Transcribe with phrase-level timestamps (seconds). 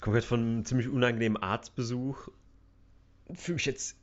[0.00, 2.28] Ich komme jetzt von einem ziemlich unangenehmen Arztbesuch.
[3.34, 3.96] Fühle mich jetzt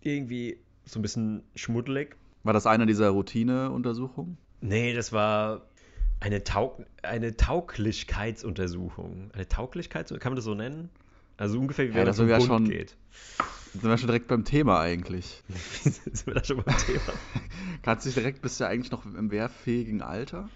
[0.00, 2.14] irgendwie so ein bisschen schmuddelig.
[2.44, 4.38] War das eine dieser Routineuntersuchungen?
[4.60, 5.62] Nee, das war
[6.20, 9.32] eine, Taug eine Tauglichkeitsuntersuchung.
[9.32, 10.90] Eine Tauglichkeit, kann man das so nennen?
[11.38, 12.96] Also ungefähr wie Ja, wenn das wir Bund schon- geht.
[13.72, 15.42] Sind wir schon direkt beim Thema eigentlich.
[15.82, 17.00] Sind wir da schon beim Thema?
[17.82, 20.48] Kannst dich direkt, bist du ja eigentlich noch im wehrfähigen Alter?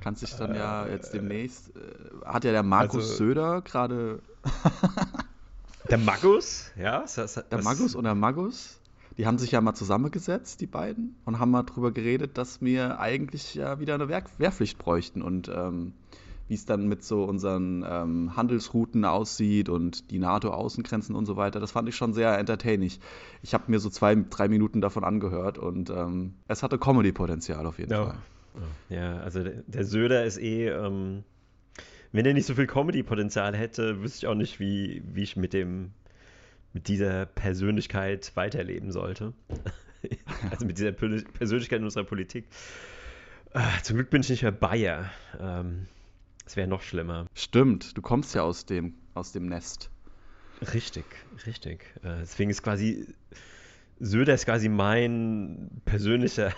[0.00, 4.20] Kannst dich dann ja jetzt demnächst, äh, hat ja der Markus also- Söder gerade,
[5.90, 7.00] Der Magus, ja?
[7.00, 8.78] Das, das, der Magus und der Magus,
[9.16, 13.00] die haben sich ja mal zusammengesetzt, die beiden, und haben mal drüber geredet, dass wir
[13.00, 15.94] eigentlich ja wieder eine Wehr Wehrpflicht bräuchten und ähm,
[16.46, 21.60] wie es dann mit so unseren ähm, Handelsrouten aussieht und die NATO-Außengrenzen und so weiter.
[21.60, 22.90] Das fand ich schon sehr entertaining.
[23.42, 27.78] Ich habe mir so zwei, drei Minuten davon angehört und ähm, es hatte Comedy-Potenzial auf
[27.78, 28.04] jeden Ja.
[28.06, 28.18] Fall.
[28.88, 31.24] Ja, also der, der Söder ist eh, ähm,
[32.12, 35.52] wenn er nicht so viel Comedy-Potenzial hätte, wüsste ich auch nicht, wie, wie ich mit
[35.52, 35.92] dem,
[36.72, 39.34] mit dieser Persönlichkeit weiterleben sollte.
[40.50, 42.46] also mit dieser Persönlichkeit in unserer Politik.
[43.52, 45.10] Ah, zum Glück bin ich nicht mehr Bayer.
[45.38, 45.86] Ähm,
[46.44, 47.26] das wäre noch schlimmer.
[47.34, 49.90] Stimmt, du kommst ja aus dem, aus dem Nest.
[50.72, 51.04] Richtig,
[51.46, 51.84] richtig.
[52.02, 53.06] Äh, deswegen ist quasi
[54.00, 56.52] Söder ist quasi mein persönlicher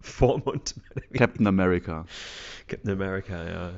[0.00, 0.74] Vormund.
[1.14, 2.06] Captain America.
[2.68, 3.70] Captain America, ja.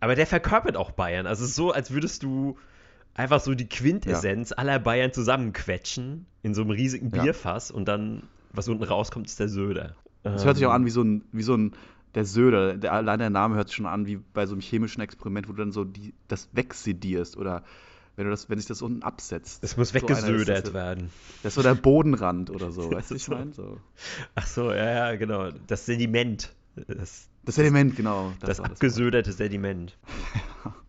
[0.00, 1.26] Aber der verkörpert auch Bayern.
[1.26, 2.56] Also es ist so, als würdest du
[3.14, 7.22] einfach so die Quintessenz aller Bayern zusammenquetschen in so einem riesigen Ja.
[7.22, 9.94] Bierfass und dann, was unten rauskommt, ist der Söder.
[10.22, 11.72] Das hört sich auch Ähm, an wie so ein, wie so ein,
[12.14, 15.02] der Söder, der, allein der Name hört sich schon an wie bei so einem chemischen
[15.02, 17.64] Experiment, wo du dann so die, das wegsedierst oder
[18.18, 19.62] wenn du das, wenn sich das unten absetzt.
[19.62, 21.10] Es muss So weggesödert das, werden.
[21.44, 23.32] Das ist so der Bodenrand oder so, weißt du, ich so.
[23.32, 23.52] meine?
[23.52, 23.78] So.
[24.34, 25.52] Ach so, ja, ja, genau.
[25.68, 26.52] Das Sediment.
[26.88, 28.32] Das, Das Sediment, genau.
[28.40, 28.72] das, Wort.
[28.72, 29.96] abgesöderte Sediment.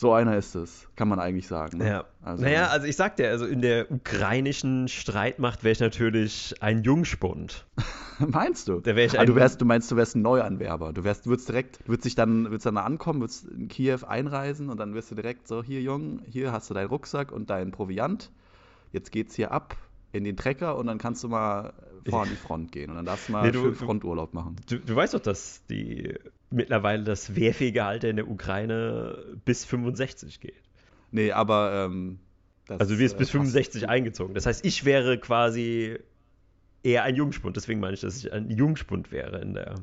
[0.00, 1.76] So einer ist es, kann man eigentlich sagen.
[1.76, 1.86] Ne?
[1.88, 2.04] Ja.
[2.22, 6.82] Also, naja, also ich sag dir, also in der ukrainischen Streitmacht wäre ich natürlich ein
[6.84, 7.66] Jungspund.
[8.18, 8.80] Meinst du?
[8.80, 10.94] Da wär ich ah, du ein- wärst, du meinst, du wärst ein Neuanwerber.
[10.94, 14.80] Du wärst, würdest direkt, würdest dich dann, würdest dann ankommen, würdest in Kiew einreisen und
[14.80, 18.30] dann wirst du direkt so, hier Jung, hier hast du deinen Rucksack und deinen Proviant.
[18.92, 19.76] Jetzt geht's hier ab
[20.12, 21.74] in den Trecker und dann kannst du mal
[22.08, 24.56] vor an die Front gehen und dann darfst du mal Nee, du- du- Fronturlaub machen.
[24.66, 26.14] Du, du weißt doch, dass die
[26.50, 30.62] mittlerweile das wehrfähige Alter in der Ukraine bis 65 geht.
[31.12, 32.18] Nee, aber ähm,
[32.68, 33.32] Also du wirst äh, bis passt.
[33.32, 34.34] 65 eingezogen.
[34.34, 35.98] Das heißt, ich wäre quasi
[36.82, 37.56] eher ein Jungspund.
[37.56, 39.74] Deswegen meine ich, dass ich ein Jungspund wäre in der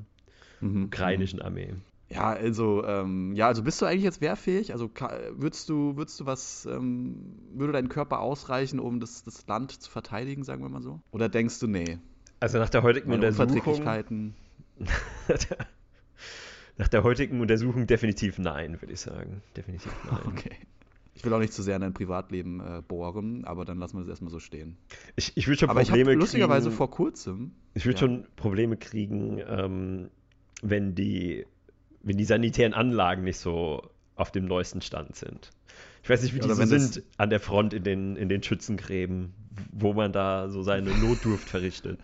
[0.60, 0.86] Mhm.
[0.86, 1.74] ukrainischen Armee.
[2.10, 4.72] Ja, also, ähm, ja, also bist du eigentlich jetzt wehrfähig?
[4.72, 4.90] Also
[5.32, 7.18] würdest du, würdest du was, ähm,
[7.54, 11.02] würde dein Körper ausreichen, um das, das Land zu verteidigen, sagen wir mal so?
[11.12, 12.00] Oder denkst du, nee,
[12.40, 13.52] Also nach der heutigen meine Untersuchung.
[13.52, 14.36] Unverträglichkeiten?
[16.78, 19.42] nach der heutigen Untersuchung definitiv nein, würde ich sagen.
[19.56, 20.20] Definitiv nein.
[20.26, 20.52] Okay.
[21.14, 24.02] Ich will auch nicht zu sehr in dein Privatleben äh, bohren, aber dann lassen wir
[24.02, 24.78] das erstmal so stehen.
[25.16, 26.78] Ich, ich würde schon aber ich Probleme habe lustigerweise kriegen.
[26.78, 28.00] vor kurzem, Ich würde Ja.
[28.02, 30.10] schon Probleme kriegen, ähm,
[30.62, 31.46] wenn, die,
[32.04, 33.82] wenn die sanitären Anlagen nicht so
[34.16, 35.50] auf dem neuesten Stand sind.
[36.04, 39.34] Ich weiß nicht, wie die so sind an der Front in den, in den Schützengräben,
[39.72, 42.00] wo man da so seine Notdurft verrichtet.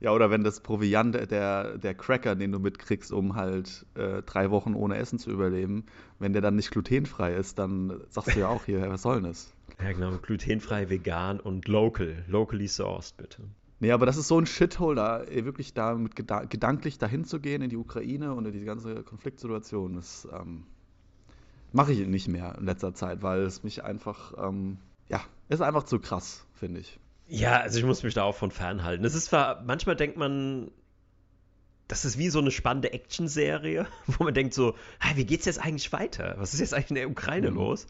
[0.00, 4.50] Ja, oder wenn das Proviant, der, der Cracker, den du mitkriegst, um halt äh, drei
[4.50, 5.86] Wochen ohne Essen zu überleben,
[6.18, 9.24] wenn der dann nicht glutenfrei ist, dann sagst du ja auch hier, was soll denn
[9.24, 9.54] das?
[9.82, 10.18] Ja, genau.
[10.18, 12.24] Glutenfrei, vegan und local.
[12.28, 13.42] Locally sourced, bitte.
[13.78, 17.24] Nee, aber das ist so ein Shithole, da eh, wirklich da mit geda gedanklich dahin
[17.24, 20.64] zu gehen in die Ukraine und in die ganze Konfliktsituation, das ähm,
[21.72, 24.78] mache ich nicht mehr in letzter Zeit, weil es mich einfach, ähm,
[25.10, 25.20] ja,
[25.50, 26.98] ist einfach zu krass, finde ich.
[27.28, 29.04] Ja, also ich muss mich da auch von fernhalten.
[29.04, 30.70] Es ist zwar, manchmal denkt man,
[31.88, 35.58] das ist wie so eine spannende Actionserie, wo man denkt so, "Ah, wie geht's jetzt
[35.60, 36.34] eigentlich weiter?
[36.38, 37.56] Was ist jetzt eigentlich in der Ukraine Mhm.
[37.56, 37.86] los?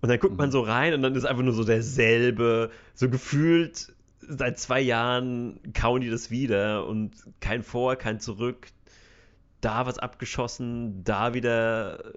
[0.00, 3.92] Und dann guckt man so rein und dann ist einfach nur so derselbe, so gefühlt
[4.20, 8.68] seit zwei Jahren kauen die das wieder und kein Vor, kein Zurück.
[9.60, 12.12] Da was abgeschossen, da wieder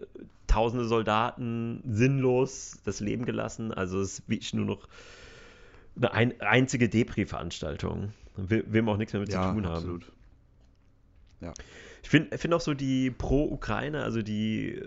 [0.46, 3.74] tausende Soldaten sinnlos das Leben gelassen.
[3.74, 4.88] Also es ist wirklich nur noch
[5.96, 8.14] eine ein, einzige Depri-Veranstaltung.
[8.36, 10.04] Will, will man auch nichts mehr mit zu tun haben.
[11.42, 11.54] Ja.
[12.04, 14.82] Ich finde find auch so die Pro-Ukraine, also die,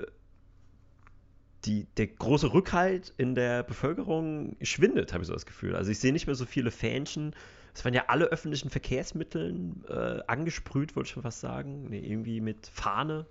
[1.65, 5.77] die, der große Rückhalt in der Bevölkerung schwindet, habe ich so das Gefühl.
[5.77, 7.35] Also ich sehe nicht mehr so viele Fähnchen.
[7.75, 11.89] Es waren ja alle öffentlichen Verkehrsmitteln äh, angesprüht, wollte ich schon fast sagen.
[11.91, 13.27] Nee, irgendwie mit Fahne.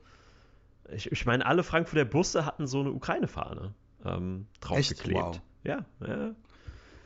[0.94, 3.74] Ich, ich meine, alle Frankfurter Busse hatten so eine Ukraine-Fahne
[4.06, 5.20] ähm, draufgeklebt.
[5.20, 5.42] Wow.
[5.64, 6.36] Ja, ja.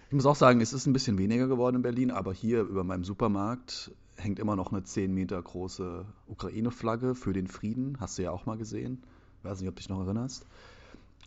[0.08, 2.84] Ich muss auch sagen, es ist ein bisschen weniger geworden in Berlin, aber hier über
[2.84, 7.98] meinem Supermarkt hängt immer noch eine 10 Meter große Ukraine-Flagge für den Frieden.
[8.00, 9.04] Hast du ja auch mal gesehen.
[9.44, 10.46] Weiß nicht, ob du dich noch erinnerst.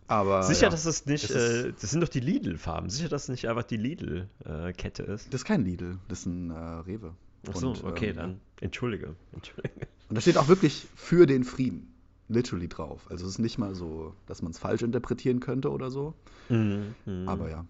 [0.08, 2.90] Aber, Sicher, ja, dass es nicht, das, äh, das sind doch die Lidl-Farben.
[2.90, 5.32] Sicher, dass es nicht einfach die Lidl-Kette äh, ist.
[5.32, 7.14] Das ist kein Lidl, das ist ein äh, Rewe.
[7.48, 9.14] Ach so, und, okay, ähm, dann entschuldige.
[9.32, 9.86] entschuldige.
[10.08, 11.94] Und da steht auch wirklich für den Frieden,
[12.28, 13.06] literally drauf.
[13.08, 16.14] Also es ist nicht mal so, dass man es falsch interpretieren könnte oder so.
[16.48, 17.30] Mhm, mh.
[17.30, 17.64] Aber ja.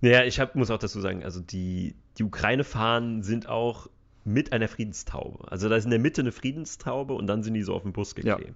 [0.00, 3.88] Naja, ich hab, muss auch dazu sagen, also die, die Ukraine-Fahnen sind auch
[4.24, 5.50] mit einer Friedenstaube.
[5.50, 7.92] Also da ist in der Mitte eine Friedenstaube und dann sind die so auf dem
[7.92, 8.40] Bus geklebt.
[8.40, 8.54] Ja.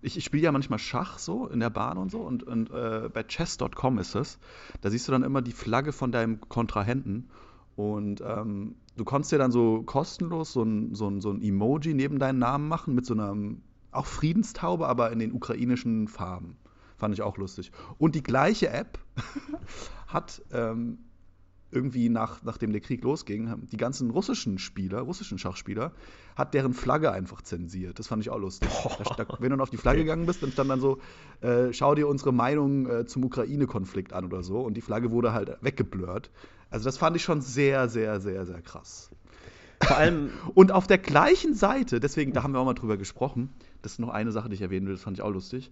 [0.00, 3.08] Ich, ich spiele ja manchmal Schach so in der Bahn und so und, und äh,
[3.12, 4.38] bei chess.com ist es.
[4.80, 7.30] Da siehst du dann immer die Flagge von deinem Kontrahenten
[7.74, 11.94] und ähm, du konntest dir dann so kostenlos so ein, so, ein, so ein Emoji
[11.94, 13.34] neben deinen Namen machen mit so einer
[13.90, 16.56] auch Friedenstaube, aber in den ukrainischen Farben.
[16.98, 17.72] Fand ich auch lustig.
[17.96, 18.98] Und die gleiche App
[20.08, 20.98] hat ähm,
[21.70, 25.92] irgendwie nach, nachdem der Krieg losging, die ganzen russischen Spieler, russischen Schachspieler,
[26.34, 27.98] hat deren Flagge einfach zensiert.
[27.98, 28.68] Das fand ich auch lustig.
[28.98, 30.98] Da, da, wenn du auf die Flagge gegangen bist, dann stand dann so,
[31.40, 34.60] äh, schau dir unsere Meinung äh, zum Ukraine-Konflikt an oder so.
[34.60, 36.30] Und die Flagge wurde halt weggeblurrt.
[36.70, 39.10] Also das fand ich schon sehr, sehr, sehr, sehr krass.
[39.82, 40.30] Vor allem.
[40.54, 43.50] Und auf der gleichen Seite, deswegen, da haben wir auch mal drüber gesprochen,
[43.82, 45.70] das ist noch eine Sache, die ich erwähnen will, das fand ich auch lustig.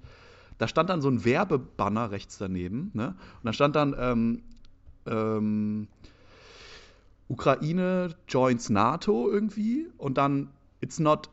[0.58, 3.08] Da stand dann so ein Werbebanner rechts daneben, ne?
[3.08, 4.42] Und da stand dann, ähm,
[5.06, 5.88] ähm,
[7.28, 10.50] Ukraine joins NATO irgendwie und dann
[10.80, 11.28] it's not,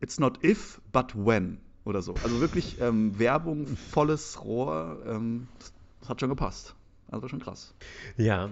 [0.00, 2.14] it's not if, but when oder so.
[2.22, 6.74] Also wirklich ähm, Werbung, volles Rohr, ähm, das, das, hat schon gepasst.
[7.10, 7.74] Also schon krass.
[8.16, 8.50] Ja,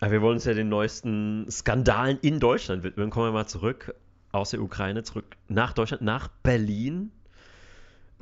[0.00, 3.10] aber wir wollen uns ja den neuesten Skandalen in Deutschland widmen.
[3.10, 3.94] Kommen wir mal zurück
[4.32, 7.12] aus der Ukraine, zurück nach Deutschland, nach Berlin.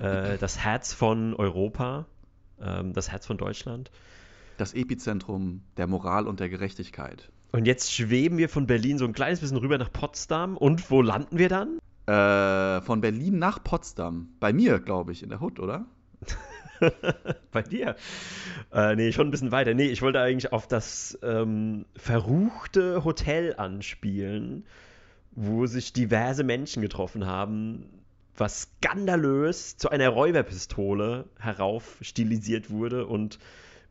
[0.01, 2.07] Äh, das Herz von Europa,
[2.61, 3.91] ähm, das Herz von Deutschland
[4.61, 7.31] das Epizentrum der Moral und der Gerechtigkeit.
[7.53, 10.57] Und jetzt schweben wir von Berlin so ein kleines bisschen rüber nach Potsdam.
[10.57, 11.79] Und wo landen wir dann?
[12.07, 14.29] Äh, von Berlin nach Potsdam.
[14.39, 15.87] Bei mir, glaube ich, in der Hut, oder?
[17.53, 17.97] Bei dir?
[18.73, 19.75] Äh, nee, schon ein bisschen weiter.
[19.75, 24.65] Nee, ich wollte eigentlich auf das ähm, verruchte Hotel anspielen,
[25.33, 28.00] wo sich diverse Menschen getroffen haben,
[28.37, 33.39] was skandalös zu einer Räuberpistole herauf stilisiert wurde und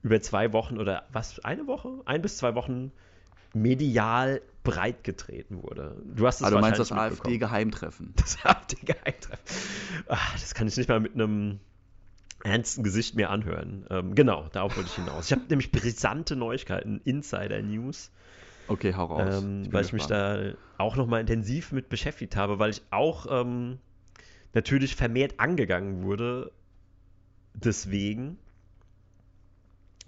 [0.01, 2.01] über zwei Wochen oder was, eine Woche?
[2.06, 2.91] Ein bis zwei Wochen
[3.53, 5.95] medial breit getreten wurde.
[6.03, 8.13] Du hast es also du meinst das AfD-Geheimtreffen?
[8.15, 9.45] Das AfD-Geheimtreffen.
[10.07, 11.59] Das kann ich nicht mal mit einem
[12.44, 13.86] ernsten Gesicht mehr anhören.
[13.89, 15.25] Ähm, genau, darauf wollte ich hinaus.
[15.25, 18.12] Ich habe nämlich brisante Neuigkeiten, Insider-News.
[18.68, 19.44] Okay, hau raus.
[19.44, 23.25] Ähm, ich weil ich mich da auch nochmal intensiv mit beschäftigt habe, weil ich auch
[23.30, 23.80] ähm,
[24.54, 26.51] natürlich vermehrt angegangen wurde.
[27.54, 28.38] Deswegen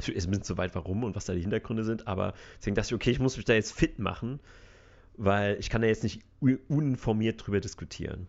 [0.08, 2.88] ist ein bisschen zu weit, warum und was da die Hintergründe sind, aber deswegen dachte
[2.88, 4.40] ich, okay, ich muss mich da jetzt fit machen,
[5.18, 6.22] weil ich kann da jetzt nicht
[6.68, 8.28] uninformiert drüber diskutieren.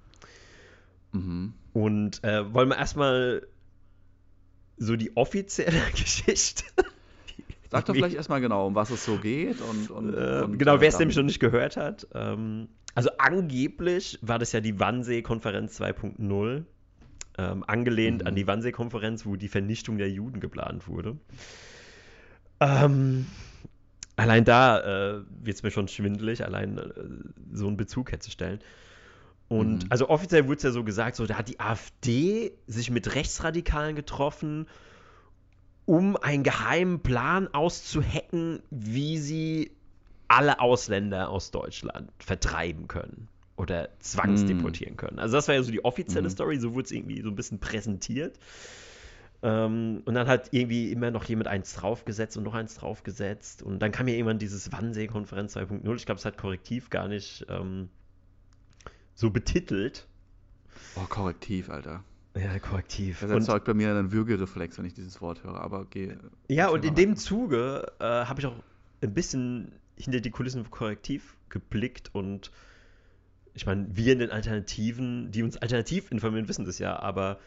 [1.13, 1.55] Mhm.
[1.73, 3.47] Und äh, wollen wir erstmal
[4.77, 6.65] so die offizielle Geschichte.
[7.71, 9.59] Sag doch vielleicht erstmal genau, um was es so geht.
[9.63, 12.07] Und, und, äh, und genau, wer es nämlich noch nicht gehört hat.
[12.15, 16.65] Ähm, also angeblich war das ja die Wannsee-Konferenz 2.0
[17.39, 18.27] ähm, angelehnt mhm.
[18.27, 21.17] an die Wannsee-Konferenz, wo die Vernichtung der Juden geplant wurde.
[22.61, 23.27] Ähm,
[24.17, 26.91] allein da äh, wird es mir schon schwindelig, allein äh,
[27.53, 28.61] so einen Bezug herzustellen.
[29.49, 29.91] Und mhm.
[29.91, 33.97] also offiziell wurde es ja so gesagt, so da hat die AfD sich mit Rechtsradikalen
[33.97, 34.67] getroffen,
[35.85, 39.73] um einen geheimen Plan auszuhacken, wie sie
[40.33, 44.97] alle Ausländer aus Deutschland vertreiben können oder zwangsdeportieren mm.
[44.97, 45.19] können.
[45.19, 46.31] Also das war ja so die offizielle mm.
[46.31, 48.39] Story, so wurde es irgendwie so ein bisschen präsentiert.
[49.43, 53.63] Ähm, und dann hat irgendwie immer noch jemand eins draufgesetzt und noch eins draufgesetzt.
[53.63, 55.97] Und dann kam ja irgendwann dieses Wannsee-Konferenz 2.0.
[55.97, 57.91] Ich glaube, es hat korrektiv gar nicht ähm,
[59.15, 60.07] so betitelt.
[60.97, 62.05] Oh, korrektiv, Alter.
[62.35, 63.21] Ja, korrektiv.
[63.21, 66.17] Das erzeugt bei mir einen Würgereflex, wenn ich dieses Wort höre, aber geh.
[66.49, 68.55] Ja, und in dem Zuge äh, habe ich auch
[69.03, 69.73] ein bisschen
[70.05, 72.53] hinter die Kulissen korrektiv geblickt und
[73.55, 77.39] ich meine, wir in den Alternativen, die uns alternativ informieren, wissen das ja, aber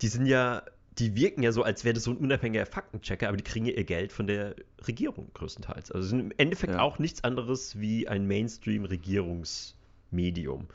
[0.00, 0.62] die sind ja,
[0.98, 3.72] die wirken ja so, als wäre das so ein unabhängiger Faktenchecker, aber die kriegen ja
[3.72, 5.92] ihr Geld von der Regierung größtenteils.
[5.92, 6.80] Also sind im Endeffekt ja.
[6.80, 10.68] auch nichts anderes wie ein Mainstream-Regierungsmedium.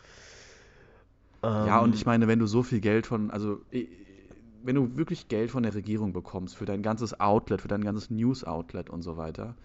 [1.41, 3.61] Ja, und ähm, ich meine, wenn du so viel Geld von, also
[4.63, 8.09] wenn du wirklich Geld von der Regierung bekommst für dein ganzes Outlet, für dein ganzes
[8.09, 9.55] News-Outlet und so weiter,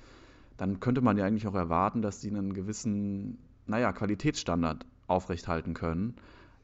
[0.57, 6.15] dann könnte man ja eigentlich auch erwarten, dass die einen gewissen, naja, Qualitätsstandard aufrechthalten können.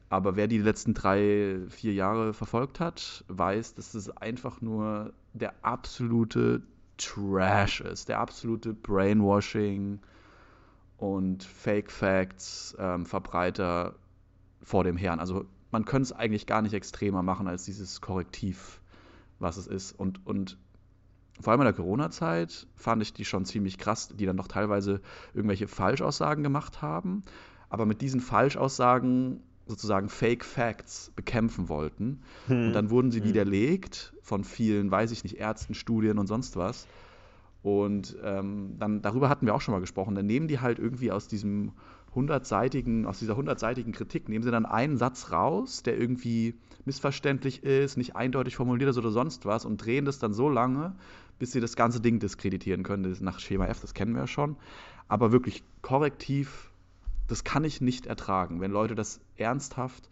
[0.09, 5.53] Aber wer die letzten drei, vier Jahre verfolgt hat, weiß, dass es einfach nur der
[5.61, 6.61] absolute
[6.97, 9.99] Trash ist, der absolute Brainwashing
[10.97, 13.95] und Fake Facts ähm, Verbreiter
[14.61, 15.19] vor dem Herrn.
[15.19, 18.81] Also man könnte es eigentlich gar nicht extremer machen als dieses Korrektiv,
[19.39, 19.97] was es ist.
[19.97, 20.57] Und, und
[21.43, 25.01] vor allem in der Corona-Zeit fand ich die schon ziemlich krass, die dann doch teilweise
[25.33, 27.23] irgendwelche Falschaussagen gemacht haben,
[27.69, 32.21] aber mit diesen Falschaussagen sozusagen Fake Facts bekämpfen wollten.
[32.47, 32.67] Hm.
[32.67, 33.27] Und dann wurden sie hm.
[33.27, 36.87] widerlegt von vielen, weiß ich nicht, Ärzten, Studien und sonst was.
[37.63, 40.15] Und ähm, dann darüber hatten wir auch schon mal gesprochen.
[40.15, 41.73] Dann nehmen die halt irgendwie aus diesem
[42.13, 46.55] hundertseitigen, aus dieser hundertseitigen Kritik, nehmen sie dann einen Satz raus, der irgendwie
[46.85, 50.95] missverständlich ist, nicht eindeutig formuliert ist oder sonst was und drehen das dann so lange,
[51.41, 53.03] bis sie das ganze Ding diskreditieren können.
[53.03, 54.57] Das ist nach Schema F, das kennen wir ja schon.
[55.07, 56.71] Aber wirklich korrektiv
[57.31, 60.09] das kann ich nicht ertragen, wenn Leute das ernsthaft.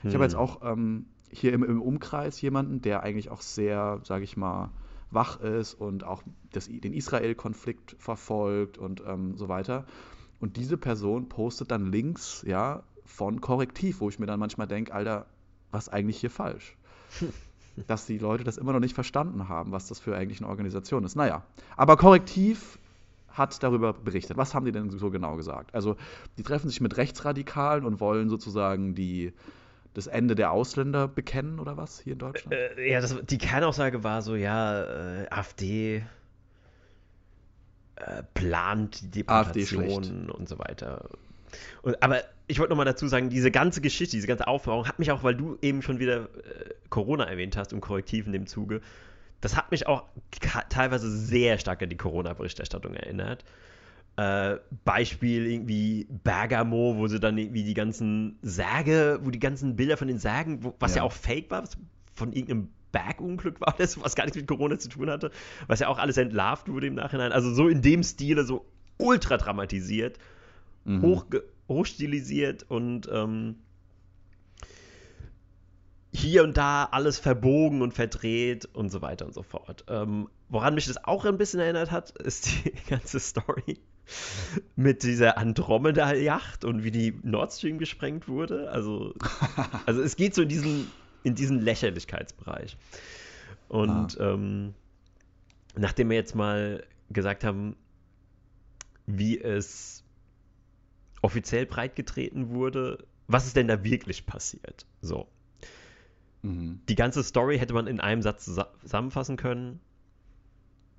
[0.00, 0.08] Hm.
[0.08, 4.24] Ich habe jetzt auch ähm, hier im, im, Umkreis jemanden, der eigentlich auch sehr, sage
[4.24, 4.70] ich mal,
[5.10, 9.84] wach ist und auch das, den Israel-Konflikt verfolgt und ähm, so weiter.
[10.40, 14.94] Und diese Person postet dann Links, ja, von Korrektiv, wo ich mir dann manchmal denke,
[14.94, 15.26] Alter,
[15.70, 16.76] was eigentlich hier falsch?
[17.86, 21.04] Dass die Leute das immer noch nicht verstanden haben, was das für eigentlich eine Organisation
[21.04, 21.16] ist.
[21.16, 21.42] Naja,
[21.76, 22.78] aber Korrektiv
[23.28, 24.36] hat darüber berichtet.
[24.36, 25.74] Was haben die denn so genau gesagt?
[25.74, 25.96] Also,
[26.38, 29.32] die treffen sich mit Rechtsradikalen und wollen sozusagen die,
[29.92, 32.54] das Ende der Ausländer bekennen oder was hier in Deutschland?
[32.54, 36.04] Äh, ja, das, die Kernaussage war so, ja, äh, AfD
[37.96, 41.08] äh, plant die Deportation und so weiter.
[41.82, 45.10] Und, aber ich wollte nochmal dazu sagen, diese ganze Geschichte, diese ganze Aufmachung hat mich
[45.10, 48.80] auch, weil du eben schon wieder äh, Corona erwähnt hast, im Korrektiv in dem Zuge,
[49.40, 50.04] das hat mich auch
[50.70, 53.44] teilweise sehr stark an die Corona-Berichterstattung erinnert.
[54.16, 59.96] Äh, Beispiel irgendwie Bergamo, wo sie dann irgendwie die ganzen Särge, wo die ganzen Bilder
[59.96, 60.98] von den Särgen, wo, was ja.
[60.98, 61.02] ja.
[61.02, 61.76] auch fake war, was
[62.14, 65.30] von irgendeinem Bergunglück war das, was gar nichts mit Corona zu tun hatte,
[65.66, 67.32] was ja auch alles entlarvt wurde im Nachhinein.
[67.32, 68.64] Also so in dem Stile, so
[68.98, 70.18] ultra dramatisiert,
[70.84, 71.02] mhm.
[71.02, 71.26] hoch,
[71.68, 73.56] hochstilisiert und ähm,
[76.12, 79.84] hier und da alles verbogen und verdreht und so weiter und so fort.
[79.88, 83.80] Ähm, woran mich das auch ein bisschen erinnert hat, ist die ganze Story
[84.76, 88.70] mit dieser Andromeda-Yacht und wie die Nord Stream gesprengt wurde.
[88.70, 89.14] Also,
[89.86, 90.90] also es geht so in diesen,
[91.24, 92.76] in diesen Lächerlichkeitsbereich.
[93.68, 94.34] Und ah.
[94.34, 94.74] ähm,
[95.74, 97.76] nachdem wir jetzt mal gesagt haben,
[99.06, 100.03] wie es
[101.24, 104.84] offiziell breitgetreten wurde, was ist denn da wirklich passiert?
[105.00, 105.26] So.
[106.42, 106.82] Mhm.
[106.86, 108.44] Die ganze Story hätte man in einem Satz
[108.82, 109.80] zusammenfassen können.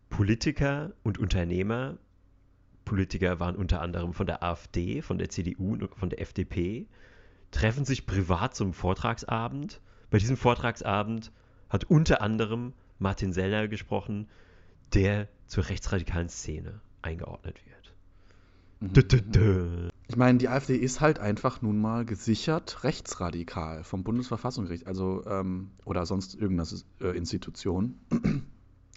[0.09, 1.99] Politiker und Unternehmer,
[2.85, 6.87] Politiker waren unter anderem von der AfD, von der CDU und von der FDP,
[7.51, 9.79] treffen sich privat zum Vortragsabend.
[10.09, 11.31] Bei diesem Vortragsabend
[11.69, 14.27] hat unter anderem Martin Sellner gesprochen,
[14.95, 17.93] der zur rechtsradikalen Szene eingeordnet wird.
[18.79, 18.93] Mhm.
[18.93, 19.89] Dö, dö, dö.
[20.07, 25.71] Ich meine, die AfD ist halt einfach nun mal gesichert rechtsradikal vom Bundesverfassungsgericht, also ähm,
[25.83, 26.69] oder sonst irgendeine
[27.01, 27.99] äh, Institution.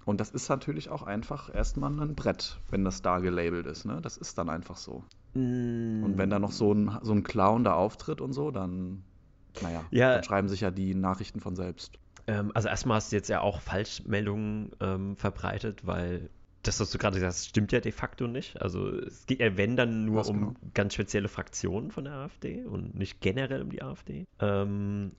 [0.04, 3.84] Und das ist natürlich auch einfach erstmal ein Brett, wenn das da gelabelt ist.
[3.84, 4.00] Ne?
[4.00, 5.04] Das ist dann einfach so.
[5.34, 6.02] Mm.
[6.02, 9.02] Und wenn da noch so ein, so ein Clown da auftritt und so, dann,
[9.60, 10.14] naja, ja.
[10.14, 11.98] dann schreiben sich ja die Nachrichten von selbst.
[12.26, 16.30] Ähm, also erstmal hast du jetzt ja auch Falschmeldungen ähm, verbreitet, weil
[16.62, 18.60] das, was du gerade sagst, stimmt ja de facto nicht.
[18.60, 20.54] Also es geht ja, wenn, dann nur was um genau?
[20.74, 24.26] ganz spezielle Fraktionen von der AfD und nicht generell um die AfD.
[24.40, 25.12] Ähm,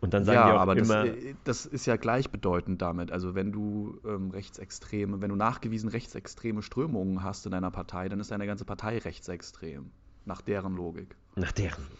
[0.00, 1.06] und dann sagen ja, die auch aber immer.
[1.06, 3.10] Das, äh, das, ist ja gleichbedeutend damit.
[3.10, 8.20] Also wenn du ähm, rechtsextreme, wenn du nachgewiesen rechtsextreme Strömungen hast in deiner Partei, dann
[8.20, 9.90] ist deine ganze Partei rechtsextrem.
[10.26, 11.16] Nach deren Logik.
[11.36, 11.98] Nach deren Logik.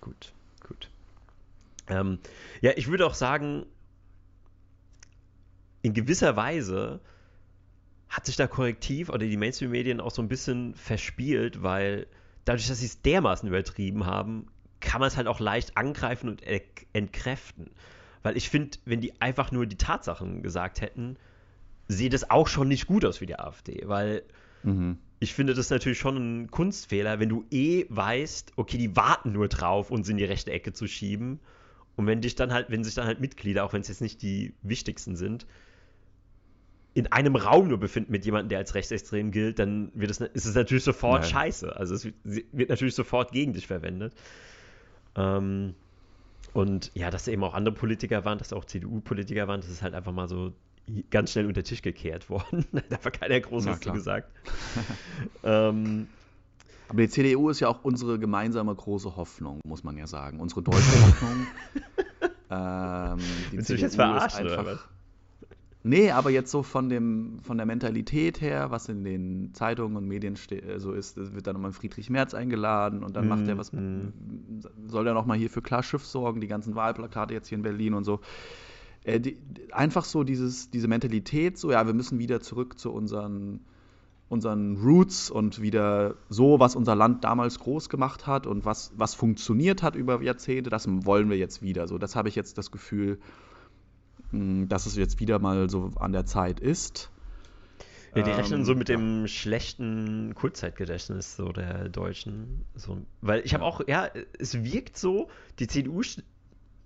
[0.00, 0.32] Gut,
[0.66, 0.90] gut.
[1.86, 2.18] Ähm,
[2.60, 3.66] ja, ich würde auch sagen,
[5.82, 7.00] in gewisser Weise
[8.14, 12.06] hat sich da korrektiv oder die Mainstream-Medien auch so ein bisschen verspielt, weil
[12.44, 14.46] dadurch, dass sie es dermaßen übertrieben haben,
[14.78, 16.40] kann man es halt auch leicht angreifen und
[16.92, 17.70] entkräften.
[18.22, 21.16] Weil ich finde, wenn die einfach nur die Tatsachen gesagt hätten,
[21.88, 24.22] sieht es auch schon nicht gut aus für die AfD, weil
[24.62, 24.98] mhm.
[25.18, 29.48] ich finde das natürlich schon ein Kunstfehler, wenn du eh weißt, okay, die warten nur
[29.48, 31.40] drauf, uns in die rechte Ecke zu schieben.
[31.96, 34.22] Und wenn dich dann halt, wenn sich dann halt Mitglieder, auch wenn es jetzt nicht
[34.22, 35.46] die wichtigsten sind,
[36.94, 40.46] in einem Raum nur befinden mit jemandem, der als rechtsextrem gilt, dann wird es, ist
[40.46, 41.30] es natürlich sofort Nein.
[41.30, 41.76] scheiße.
[41.76, 44.14] Also es wird natürlich sofort gegen dich verwendet.
[45.16, 45.74] Ähm,
[46.52, 49.70] und ja, dass da eben auch andere Politiker waren, dass da auch CDU-Politiker waren, das
[49.70, 50.52] ist halt einfach mal so
[51.10, 52.64] ganz schnell unter den Tisch gekehrt worden.
[52.88, 54.30] da hat keiner groß was zu gesagt.
[55.42, 56.06] ähm,
[56.88, 60.38] aber die CDU ist ja auch unsere gemeinsame große Hoffnung, muss man ja sagen.
[60.38, 61.46] Unsere deutsche Hoffnung.
[62.50, 63.18] ähm,
[63.50, 64.93] die Willst CDU du mich jetzt verarschen, oder was?
[65.86, 70.08] Nee, aber jetzt so von, dem, von der Mentalität her, was in den Zeitungen und
[70.08, 73.58] Medien äh, so ist, wird dann nochmal Friedrich Merz eingeladen und dann mm, macht er
[73.58, 74.08] was, mm.
[74.86, 78.04] soll er nochmal hier für Klarschiff sorgen, die ganzen Wahlplakate jetzt hier in Berlin und
[78.04, 78.20] so.
[79.02, 79.36] Äh, die,
[79.72, 83.60] einfach so dieses, diese Mentalität, so, ja, wir müssen wieder zurück zu unseren,
[84.30, 89.14] unseren Roots und wieder so, was unser Land damals groß gemacht hat und was, was
[89.14, 91.86] funktioniert hat über Jahrzehnte, das wollen wir jetzt wieder.
[91.88, 93.18] So, das habe ich jetzt das Gefühl,
[94.32, 97.10] dass es jetzt wieder mal so an der Zeit ist.
[98.14, 102.64] Ja, die rechnen ähm, so mit dem schlechten Kurzzeitgedächtnis so der Deutschen.
[102.74, 105.28] So, weil ich habe auch, ja, es wirkt so,
[105.58, 106.02] die CDU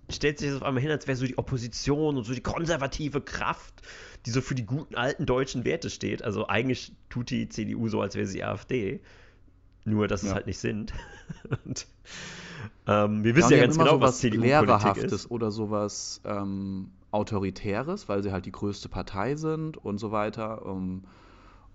[0.09, 3.73] stellt sich auf einmal hin, als wäre so die Opposition und so die konservative Kraft,
[4.25, 6.23] die so für die guten alten deutschen Werte steht.
[6.23, 9.01] Also eigentlich tut die CDU so, als wäre sie AfD.
[9.85, 10.29] Nur, dass ja.
[10.29, 10.93] es halt nicht sind.
[11.65, 11.87] und,
[12.87, 15.29] ähm, wir wissen ja, ja ganz genau, was CDU-Politik ist.
[15.29, 20.65] Oder sowas ähm, Autoritäres, weil sie halt die größte Partei sind und so weiter.
[20.65, 21.03] Um,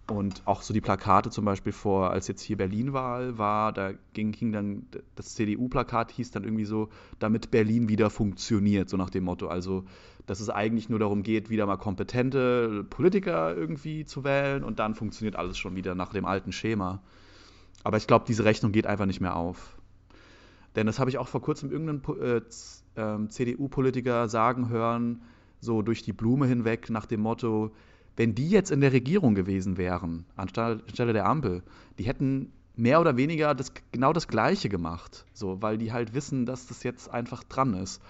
[0.06, 4.32] und auch so die Plakate zum Beispiel vor, als jetzt hier Berlin-Wahl war, da ging,
[4.32, 4.86] ging dann,
[5.16, 9.48] das CDU-Plakat hieß dann irgendwie so, damit Berlin wieder funktioniert, so nach dem Motto.
[9.48, 9.84] Also,
[10.26, 14.94] dass es eigentlich nur darum geht, wieder mal kompetente Politiker irgendwie zu wählen und dann
[14.94, 17.00] funktioniert alles schon wieder nach dem alten Schema.
[17.82, 19.76] Aber ich glaube, diese Rechnung geht einfach nicht mehr auf.
[20.76, 22.40] Denn das habe ich auch vor kurzem irgendeinen äh,
[22.97, 25.23] ähm, CDU-Politiker sagen hören,
[25.61, 27.73] so durch die Blume hinweg, nach dem Motto,
[28.16, 31.62] wenn die jetzt in der Regierung gewesen wären, anstelle der Ampel,
[31.99, 36.47] die hätten mehr oder weniger das, genau das Gleiche gemacht, so, weil die halt wissen,
[36.47, 38.02] dass das jetzt einfach dran ist.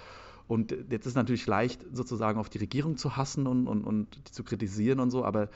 [0.47, 4.45] Und jetzt ist natürlich leicht, sozusagen auf die Regierung zu hassen und, und, und zu
[4.45, 5.49] kritisieren und so, aber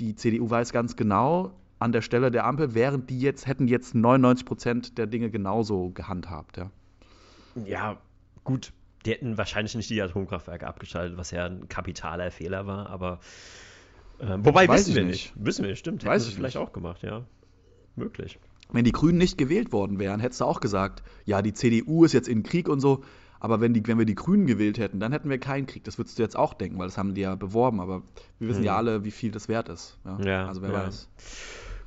[0.00, 3.94] die CDU weiß ganz genau, an der Stelle der Ampel wären die jetzt, hätten jetzt
[3.94, 6.70] 99 Prozent der Dinge genauso gehandhabt, ja.
[7.64, 7.98] Ja,
[8.48, 8.72] Gut,
[9.04, 13.20] die hätten wahrscheinlich nicht die Atomkraftwerke abgeschaltet, was ja ein kapitaler Fehler war, aber
[14.20, 15.36] äh, wobei Weiß wissen wir nicht.
[15.36, 15.46] nicht.
[15.46, 16.02] Wissen wir nicht, stimmt.
[16.02, 16.66] Weiß hätten sie vielleicht nicht.
[16.66, 17.26] auch gemacht, ja.
[17.94, 18.38] Möglich.
[18.72, 22.14] Wenn die Grünen nicht gewählt worden wären, hättest du auch gesagt, ja, die CDU ist
[22.14, 23.04] jetzt in Krieg und so,
[23.38, 25.84] aber wenn, die, wenn wir die Grünen gewählt hätten, dann hätten wir keinen Krieg.
[25.84, 28.02] Das würdest du jetzt auch denken, weil das haben die ja beworben, aber
[28.38, 28.66] wir wissen hm.
[28.66, 29.98] ja alle, wie viel das wert ist.
[30.06, 30.20] Ja?
[30.20, 30.86] ja also wer ja.
[30.86, 31.06] weiß.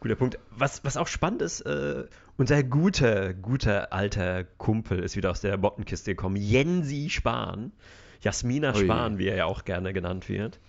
[0.02, 0.40] Guter Punkt.
[0.50, 5.56] Was, was auch spannend ist, äh, unser guter, guter alter Kumpel ist wieder aus der
[5.58, 6.36] Bottenkiste gekommen.
[6.36, 7.72] Jensi Spahn.
[8.20, 8.84] Jasmina Ui.
[8.84, 10.60] Spahn, wie er ja auch gerne genannt wird.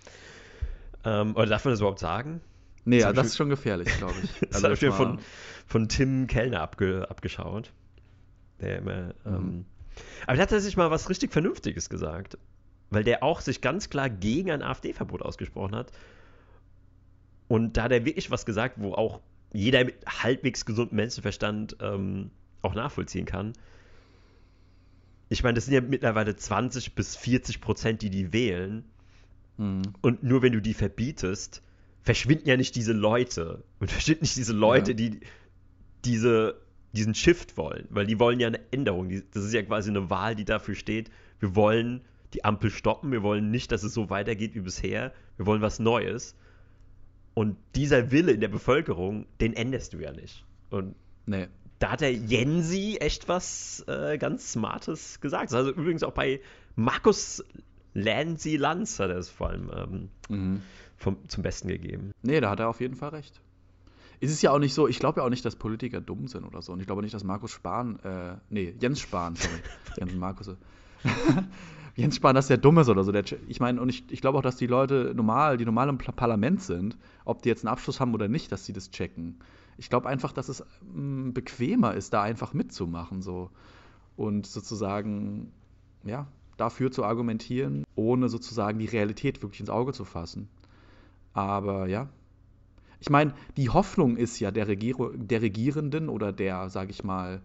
[1.03, 2.41] Ähm, oder darf man das überhaupt sagen?
[2.85, 4.39] Nee, ja, das ist schon gefährlich, glaube ich.
[4.39, 5.19] das also habe ich mir von,
[5.65, 7.71] von Tim Kellner abge, abgeschaut.
[8.61, 9.15] Der immer.
[9.25, 9.35] Mhm.
[9.35, 9.65] Ähm,
[10.27, 12.37] aber der hat tatsächlich mal was richtig Vernünftiges gesagt.
[12.91, 15.91] Weil der auch sich ganz klar gegen ein AfD-Verbot ausgesprochen hat.
[17.53, 19.21] Und da hat er wirklich was gesagt, wo auch
[19.53, 22.31] jeder mit halbwegs gesundem Menschenverstand ähm,
[22.63, 23.53] auch nachvollziehen kann.
[25.29, 28.85] Ich meine, das sind ja mittlerweile 20 bis 40 Prozent, die die wählen.
[29.57, 29.83] Mhm.
[30.01, 31.61] Und nur wenn du die verbietest,
[32.01, 33.63] verschwinden ja nicht diese Leute.
[33.79, 34.97] Und verschwinden nicht diese Leute, ja.
[34.97, 35.19] die
[36.05, 36.59] diese,
[36.93, 37.85] diesen Shift wollen.
[37.91, 39.11] Weil die wollen ja eine Änderung.
[39.29, 42.01] Das ist ja quasi eine Wahl, die dafür steht, wir wollen
[42.33, 43.11] die Ampel stoppen.
[43.11, 45.13] Wir wollen nicht, dass es so weitergeht wie bisher.
[45.37, 46.35] Wir wollen was Neues.
[47.33, 50.45] Und dieser Wille in der Bevölkerung, den änderst du ja nicht.
[50.69, 51.47] Und nee.
[51.79, 55.53] da hat der Jensi echt was äh, ganz Smartes gesagt.
[55.53, 56.41] Also übrigens auch bei
[56.75, 57.43] Markus
[57.93, 60.61] Lanzi Lanz hat er es vor allem ähm, mhm.
[60.97, 62.11] vom, zum Besten gegeben.
[62.21, 63.41] Nee, da hat er auf jeden Fall recht.
[64.19, 66.45] Es ist ja auch nicht so, ich glaube ja auch nicht, dass Politiker dumm sind
[66.45, 66.71] oder so.
[66.71, 69.57] Und ich glaube nicht, dass Markus Spahn, äh, nee, Jens Spahn, sorry,
[69.97, 70.49] Jens Markus.
[71.95, 73.11] Jens Spahn, dass der dumm ist oder so.
[73.11, 75.97] Der, ich meine, und ich, ich glaube auch, dass die Leute normal, die normal im
[75.97, 79.39] Parlament sind, ob die jetzt einen Abschluss haben oder nicht, dass sie das checken.
[79.77, 83.51] Ich glaube einfach, dass es mh, mm, bequemer ist, da einfach mitzumachen so
[84.15, 85.51] und sozusagen
[86.03, 86.27] ja
[86.57, 90.49] dafür zu argumentieren, ohne sozusagen die Realität wirklich ins Auge zu fassen.
[91.33, 92.09] Aber ja,
[92.99, 97.41] ich meine, die Hoffnung ist ja der, Regier der Regierenden oder der, sage ich mal,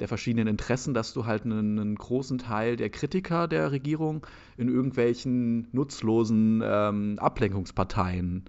[0.00, 4.68] der verschiedenen Interessen, dass du halt einen, einen, großen Teil der Kritiker der Regierung in
[4.68, 8.46] irgendwelchen nutzlosen ähm, Ablenkungsparteien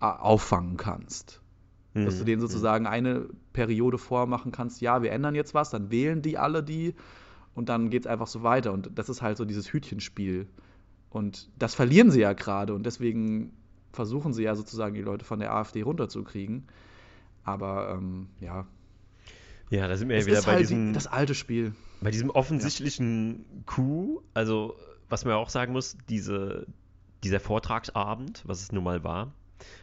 [0.00, 1.40] äh, auffangen kannst.
[1.94, 2.04] Mhm.
[2.04, 2.46] Dass du denen mhm.
[2.46, 6.94] sozusagen eine Periode vormachen kannst, ja, wir ändern jetzt was, dann wählen die alle die
[7.54, 8.72] und dann geht es einfach so weiter.
[8.72, 10.48] Und das ist halt so dieses Hütchenspiel.
[11.10, 13.52] Und das verlieren sie ja gerade und deswegen
[13.92, 16.66] versuchen sie ja sozusagen die Leute von der AfD runterzukriegen.
[17.44, 18.66] Aber ähm, ja,
[19.72, 20.92] ja, da sind wir ja wieder bei halt diesem.
[20.92, 21.74] Das alte Spiel.
[22.02, 23.62] Bei diesem offensichtlichen ja.
[23.64, 24.76] Coup, also
[25.08, 26.66] was man ja auch sagen muss, diese,
[27.24, 29.32] dieser Vortragsabend, was es nun mal war,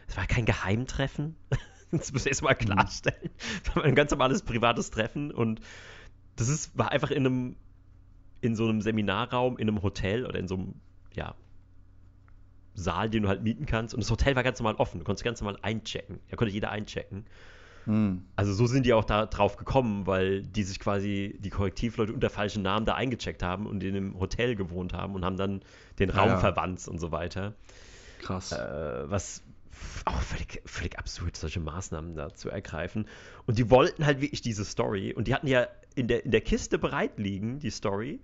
[0.06, 1.34] es war kein Geheimtreffen.
[1.90, 2.66] das muss ich erstmal mhm.
[2.66, 3.30] klarstellen.
[3.64, 5.60] Es war ein ganz normales privates Treffen und
[6.36, 7.56] das ist, war einfach in einem,
[8.42, 10.74] in so einem Seminarraum, in einem Hotel oder in so einem,
[11.14, 11.34] ja,
[12.74, 13.92] Saal, den du halt mieten kannst.
[13.92, 15.00] Und das Hotel war ganz normal offen.
[15.00, 16.20] Du konntest ganz normal einchecken.
[16.30, 17.26] Da konnte jeder einchecken.
[17.84, 18.24] Hm.
[18.36, 22.30] Also so sind die auch da drauf gekommen, weil die sich quasi, die Korrektivleute unter
[22.30, 25.62] falschen Namen da eingecheckt haben und in einem Hotel gewohnt haben und haben dann
[25.98, 26.40] den Raum ja, ja.
[26.40, 27.54] verwandt und so weiter.
[28.20, 28.52] Krass.
[28.52, 29.42] Äh, was
[30.04, 33.06] auch völlig, völlig absurd, solche Maßnahmen da zu ergreifen.
[33.46, 35.12] Und die wollten halt wirklich diese Story.
[35.14, 38.20] Und die hatten ja in der, in der Kiste bereit liegen, die Story,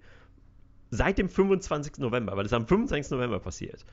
[0.91, 1.99] seit dem 25.
[1.99, 3.11] November, weil das am 25.
[3.13, 3.85] November passiert.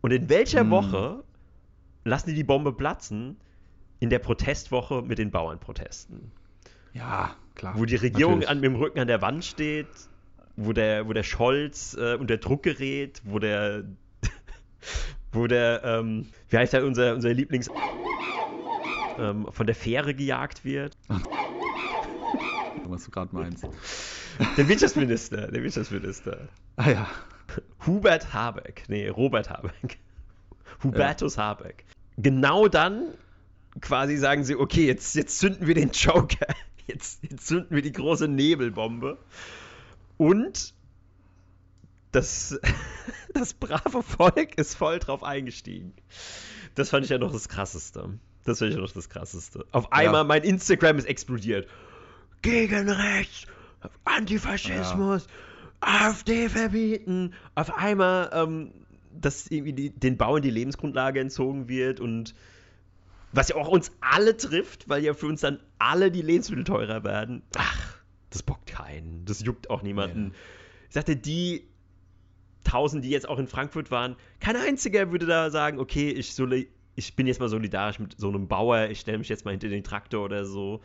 [0.00, 0.70] Und in welcher hm.
[0.70, 1.24] Woche
[2.04, 3.36] lassen die die Bombe platzen?
[4.00, 6.30] In der Protestwoche mit den Bauernprotesten.
[6.92, 7.74] Ja, klar.
[7.76, 9.88] Wo die Regierung an, mit dem Rücken an der Wand steht,
[10.56, 13.84] wo der, wo der Scholz äh, unter Druck gerät, wo der,
[15.32, 17.68] wo der, ähm, wie heißt der, unser, unser Lieblings,
[19.18, 20.96] ähm, von der Fähre gejagt wird.
[22.84, 23.66] Was du gerade meinst.
[24.56, 26.48] Der Wirtschaftsminister, der Wirtschaftsminister.
[26.76, 27.06] Ah ja.
[27.86, 28.84] Hubert Habeck.
[28.88, 29.98] Nee, Robert Habeck.
[30.82, 31.44] Hubertus ja.
[31.44, 31.84] Habeck.
[32.16, 33.14] Genau dann
[33.80, 36.46] quasi sagen sie, okay, jetzt, jetzt zünden wir den Joker.
[36.90, 39.18] Jetzt, jetzt zünden wir die große Nebelbombe.
[40.16, 40.72] Und
[42.12, 42.58] das,
[43.34, 45.92] das brave Volk ist voll drauf eingestiegen.
[46.74, 48.18] Das fand ich ja noch das Krasseste.
[48.44, 49.66] Das fand ich ja noch das Krasseste.
[49.70, 50.24] Auf einmal, ja.
[50.24, 51.68] mein Instagram ist explodiert.
[52.40, 53.46] Gegen rechts,
[54.04, 56.08] Antifaschismus, ja.
[56.08, 57.34] AfD verbieten.
[57.54, 58.72] Auf einmal, ähm,
[59.12, 62.34] dass irgendwie die, den Bauern die Lebensgrundlage entzogen wird und
[63.32, 67.04] was ja auch uns alle trifft, weil ja für uns dann alle die Lebensmittel teurer
[67.04, 67.42] werden.
[67.56, 67.98] Ach,
[68.30, 69.24] das bockt keinen.
[69.24, 70.28] Das juckt auch niemanden.
[70.28, 70.34] Ja.
[70.88, 71.68] Ich sagte, die
[72.64, 76.34] tausend, die jetzt auch in Frankfurt waren, kein einziger würde da sagen, okay, ich,
[76.96, 79.68] ich bin jetzt mal solidarisch mit so einem Bauer, ich stelle mich jetzt mal hinter
[79.68, 80.82] den Traktor oder so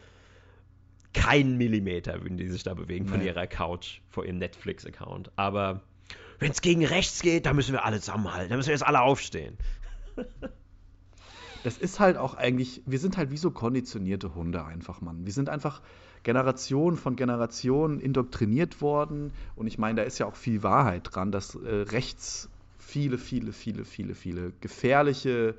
[1.13, 5.31] keinen Millimeter würden die sich da bewegen von ihrer Couch vor ihrem Netflix-Account.
[5.35, 5.81] Aber
[6.39, 8.49] wenn es gegen rechts geht, dann müssen wir alle zusammenhalten.
[8.49, 9.57] Da müssen wir jetzt alle aufstehen.
[11.63, 15.25] das ist halt auch eigentlich, wir sind halt wie so konditionierte Hunde einfach, Mann.
[15.25, 15.81] Wir sind einfach
[16.23, 19.31] Generation von Generation indoktriniert worden.
[19.55, 23.53] Und ich meine, da ist ja auch viel Wahrheit dran, dass äh, rechts viele, viele,
[23.53, 25.55] viele, viele, viele gefährliche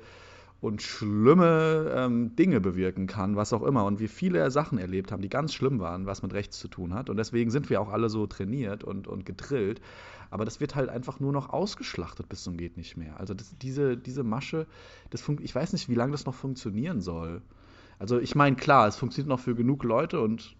[0.61, 3.85] und schlimme ähm, Dinge bewirken kann, was auch immer.
[3.85, 6.93] Und wir viele Sachen erlebt haben, die ganz schlimm waren, was mit rechts zu tun
[6.93, 7.09] hat.
[7.09, 9.81] Und deswegen sind wir auch alle so trainiert und, und gedrillt.
[10.29, 13.19] Aber das wird halt einfach nur noch ausgeschlachtet bis zum geht nicht mehr.
[13.19, 14.67] Also das, diese, diese Masche,
[15.09, 17.41] das ich weiß nicht, wie lange das noch funktionieren soll.
[17.99, 20.55] Also ich meine, klar, es funktioniert noch für genug Leute und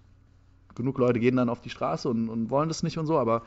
[0.75, 3.43] genug Leute gehen dann auf die Straße und, und wollen das nicht und so, aber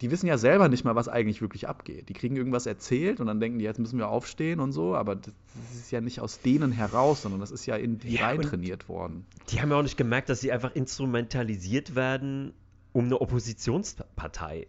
[0.00, 2.08] die wissen ja selber nicht mal, was eigentlich wirklich abgeht.
[2.10, 5.16] Die kriegen irgendwas erzählt und dann denken die, jetzt müssen wir aufstehen und so, aber
[5.16, 5.32] das,
[5.72, 8.88] ist ja nicht aus denen heraus, sondern das ist ja in die ja, rein trainiert
[8.88, 9.24] worden.
[9.48, 12.52] Die haben ja auch nicht gemerkt, dass sie einfach instrumentalisiert werden,
[12.92, 14.66] um eine Oppositionspartei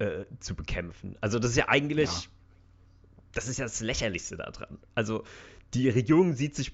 [0.00, 1.16] äh, zu bekämpfen.
[1.20, 2.30] Also das ist ja eigentlich, ja.
[3.32, 4.78] das ist ja das Lächerlichste daran.
[4.94, 5.24] Also
[5.74, 6.72] die Regierung sieht sich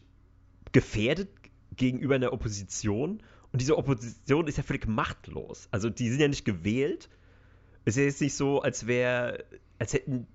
[0.73, 1.29] gefährdet
[1.77, 5.69] gegenüber einer Opposition und diese Opposition ist ja völlig machtlos.
[5.71, 7.09] Also die sind ja nicht gewählt,
[7.85, 9.45] ist ja jetzt nicht so, als wäre,
[9.79, 10.27] als hätten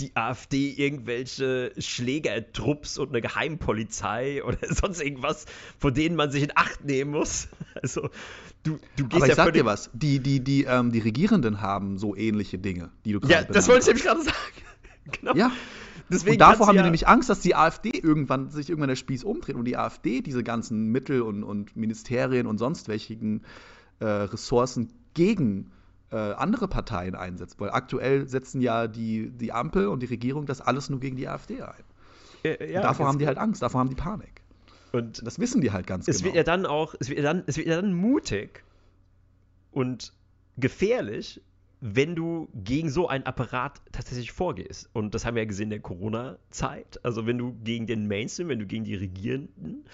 [0.00, 5.46] die AfD irgendwelche Schlägertrupps und eine Geheimpolizei oder sonst irgendwas,
[5.78, 7.48] vor denen man sich in Acht nehmen muss.
[7.80, 8.10] Also,
[8.64, 11.60] du, du gehst Aber ich ja sag dir was, die, die, die, ähm, die Regierenden
[11.60, 14.36] haben so ähnliche Dinge, die du gerade Ja, das wollte ich nämlich gerade sagen.
[15.12, 15.34] genau.
[15.36, 15.52] Ja.
[16.10, 18.96] Deswegen und davor haben ja die nämlich Angst, dass die AfD irgendwann sich irgendwann der
[18.96, 23.44] Spieß umdreht und die AfD diese ganzen Mittel und, und Ministerien und sonst welchen
[24.00, 25.70] äh, Ressourcen gegen
[26.10, 27.60] äh, andere Parteien einsetzt.
[27.60, 31.28] Weil aktuell setzen ja die, die Ampel und die Regierung das alles nur gegen die
[31.28, 31.84] AfD ein.
[32.44, 34.42] Ja, davor haben die halt Angst, davor haben die Panik.
[34.92, 36.26] Und das wissen die halt ganz es genau.
[36.26, 38.64] Wird ja dann auch, es wird ja dann, es wird ja dann mutig
[39.70, 40.12] und
[40.56, 41.42] gefährlich,
[41.80, 44.88] wenn du gegen so einen Apparat tatsächlich vorgehst.
[44.92, 47.00] Und das haben wir ja gesehen in der Corona-Zeit.
[47.04, 49.84] Also wenn du gegen den Mainstream, wenn du gegen die Regierenden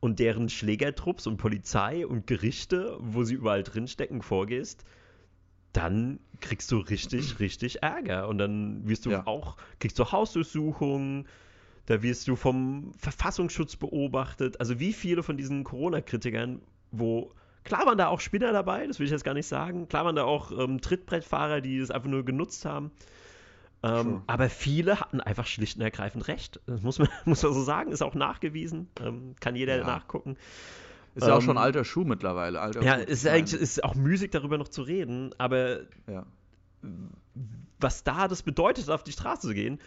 [0.00, 4.84] und deren Schlägertrupps und Polizei und Gerichte, wo sie überall drinstecken, vorgehst,
[5.76, 8.28] dann kriegst du richtig, richtig Ärger.
[8.28, 9.26] Und dann wirst du ja.
[9.26, 11.26] auch, kriegst du Hausdurchsuchungen,
[11.86, 14.60] da wirst du vom Verfassungsschutz beobachtet.
[14.60, 16.60] Also wie viele von diesen Corona-Kritikern,
[16.90, 17.32] wo,
[17.64, 20.16] klar waren da auch Spinner dabei, das will ich jetzt gar nicht sagen, klar waren
[20.16, 22.90] da auch ähm, Trittbrettfahrer, die das einfach nur genutzt haben.
[23.82, 24.22] Ähm, sure.
[24.26, 26.60] Aber viele hatten einfach schlicht und ergreifend recht.
[26.66, 29.86] Das muss man, muss man so sagen, ist auch nachgewiesen, ähm, kann jeder ja.
[29.86, 30.36] nachgucken.
[31.16, 32.60] Ist ja auch schon ähm, alter Schuh mittlerweile.
[32.60, 33.04] Alter ja, Schuh.
[33.06, 36.26] ist eigentlich ist auch müßig darüber noch zu reden, aber ja.
[37.80, 39.80] was da das bedeutet, auf die Straße zu gehen,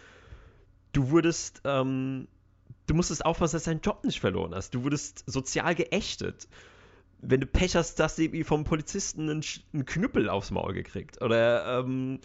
[0.92, 2.26] du wurdest, ähm,
[2.88, 4.74] du musstest aufpassen, dass du deinen Job nicht verloren hast.
[4.74, 6.48] Du wurdest sozial geächtet.
[7.20, 11.22] Wenn du Pech hast, dass du irgendwie vom Polizisten einen, einen Knüppel aufs Maul gekriegt.
[11.22, 12.18] Oder ähm,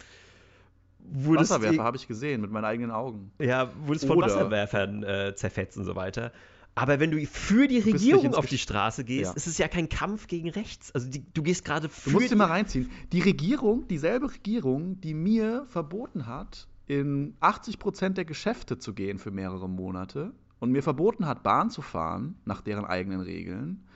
[0.98, 3.30] Wasserwerfer habe ich gesehen mit meinen eigenen Augen.
[3.38, 6.32] Ja, wurdest von Wasserwerfern äh, zerfetzt und so weiter.
[6.76, 9.32] Aber wenn du für die Regierung auf die Straße gehst, ja.
[9.32, 10.92] ist es ja kein Kampf gegen rechts.
[10.92, 12.10] Also die, du gehst gerade für.
[12.10, 12.90] Du musst dir mal reinziehen.
[13.12, 19.18] Die Regierung, dieselbe Regierung, die mir verboten hat, in 80 Prozent der Geschäfte zu gehen
[19.18, 23.86] für mehrere Monate und mir verboten hat, Bahn zu fahren, nach deren eigenen Regeln,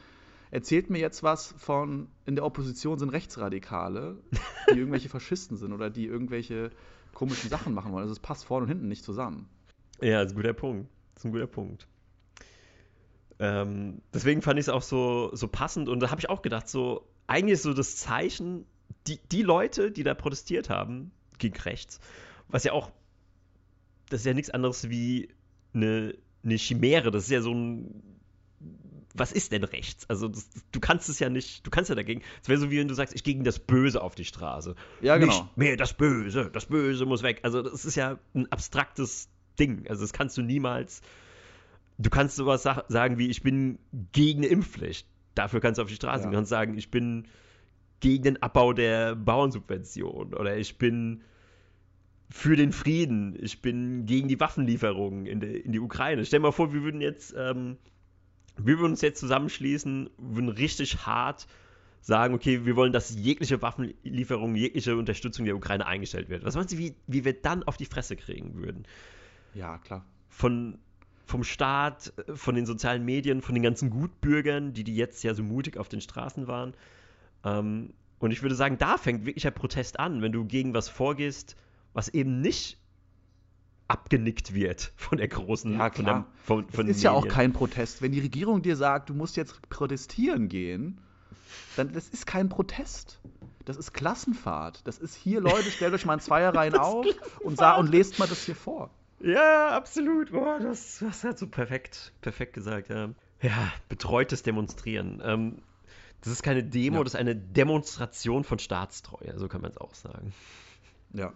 [0.50, 4.16] erzählt mir jetzt was von, in der Opposition sind Rechtsradikale,
[4.72, 6.70] die irgendwelche Faschisten sind oder die irgendwelche
[7.12, 8.02] komischen Sachen machen wollen.
[8.02, 9.50] Also es passt vorne und hinten nicht zusammen.
[10.00, 10.88] Ja, das ist ein guter Punkt.
[11.14, 11.86] Das ist ein guter Punkt.
[13.40, 16.68] Ähm, deswegen fand ich es auch so, so passend und da habe ich auch gedacht,
[16.68, 18.66] so eigentlich ist so das Zeichen,
[19.06, 22.00] die, die Leute, die da protestiert haben gegen rechts,
[22.48, 22.90] was ja auch,
[24.10, 25.30] das ist ja nichts anderes wie
[25.72, 28.02] eine, eine Chimäre, das ist ja so ein
[29.14, 30.08] was ist denn rechts?
[30.08, 32.22] Also das, du kannst es ja nicht, du kannst ja dagegen.
[32.42, 34.76] Es wäre so wie wenn du sagst, ich gehe gegen das Böse auf die Straße.
[35.00, 35.32] Ja, genau.
[35.32, 37.40] Nicht mehr das Böse, das Böse muss weg.
[37.42, 39.86] Also das ist ja ein abstraktes Ding.
[39.88, 41.02] Also das kannst du niemals
[42.00, 43.78] du kannst sowas sa sagen wie, ich bin
[44.12, 45.06] gegen eine Impfpflicht.
[45.34, 46.24] Dafür kannst du auf die Straße gehen.
[46.24, 46.30] Ja.
[46.30, 47.26] Du kannst sagen, ich bin
[48.00, 51.22] gegen den Abbau der Bauernsubvention oder ich bin
[52.30, 56.24] für den Frieden, ich bin gegen die Waffenlieferungen in, de, in die Ukraine.
[56.24, 57.76] Stell dir mal vor, wir würden jetzt, ähm,
[58.56, 61.46] wir würden uns jetzt zusammenschließen, würden richtig hart
[62.00, 66.44] sagen, okay, wir wollen, dass jegliche Waffenlieferung, jegliche Unterstützung der Ukraine eingestellt wird.
[66.44, 68.86] Was meinst du, wie, wie wir dann auf die Fresse kriegen würden?
[69.52, 70.06] Ja, klar.
[70.28, 70.78] Von
[71.30, 75.32] vom Staat, äh, von den sozialen Medien, von den ganzen Gutbürgern, die, die jetzt ja
[75.32, 76.74] so mutig auf den Straßen waren.
[77.44, 80.88] Ähm, und ich würde sagen, da fängt wirklich der Protest an, wenn du gegen was
[80.88, 81.56] vorgehst,
[81.94, 82.78] was eben nicht
[83.88, 85.72] abgenickt wird von der großen.
[85.72, 86.26] Ja, klar.
[86.44, 88.02] Von, der, von, von ist ja auch kein Protest.
[88.02, 91.00] Wenn die Regierung dir sagt, du musst jetzt protestieren gehen,
[91.76, 93.20] dann das ist kein Protest.
[93.64, 94.86] Das ist Klassenfahrt.
[94.86, 97.06] Das ist hier, Leute, stellt euch mal in Zweierreihen auf
[97.40, 98.90] und, und lest mal das hier vor.
[99.20, 100.32] Ja, absolut.
[100.32, 102.88] Boah, das, das hat so perfekt, perfekt gesagt.
[102.88, 103.10] Ja,
[103.42, 105.20] ja betreutes Demonstrieren.
[105.24, 105.62] Ähm,
[106.22, 107.04] das ist keine Demo, ja.
[107.04, 110.32] das ist eine Demonstration von Staatstreue, so kann man es auch sagen.
[111.12, 111.32] Ja.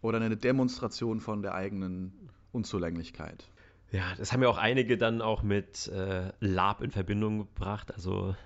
[0.00, 3.48] Oder eine Demonstration von der eigenen Unzulänglichkeit.
[3.90, 8.36] Ja, das haben ja auch einige dann auch mit äh, Lab in Verbindung gebracht, also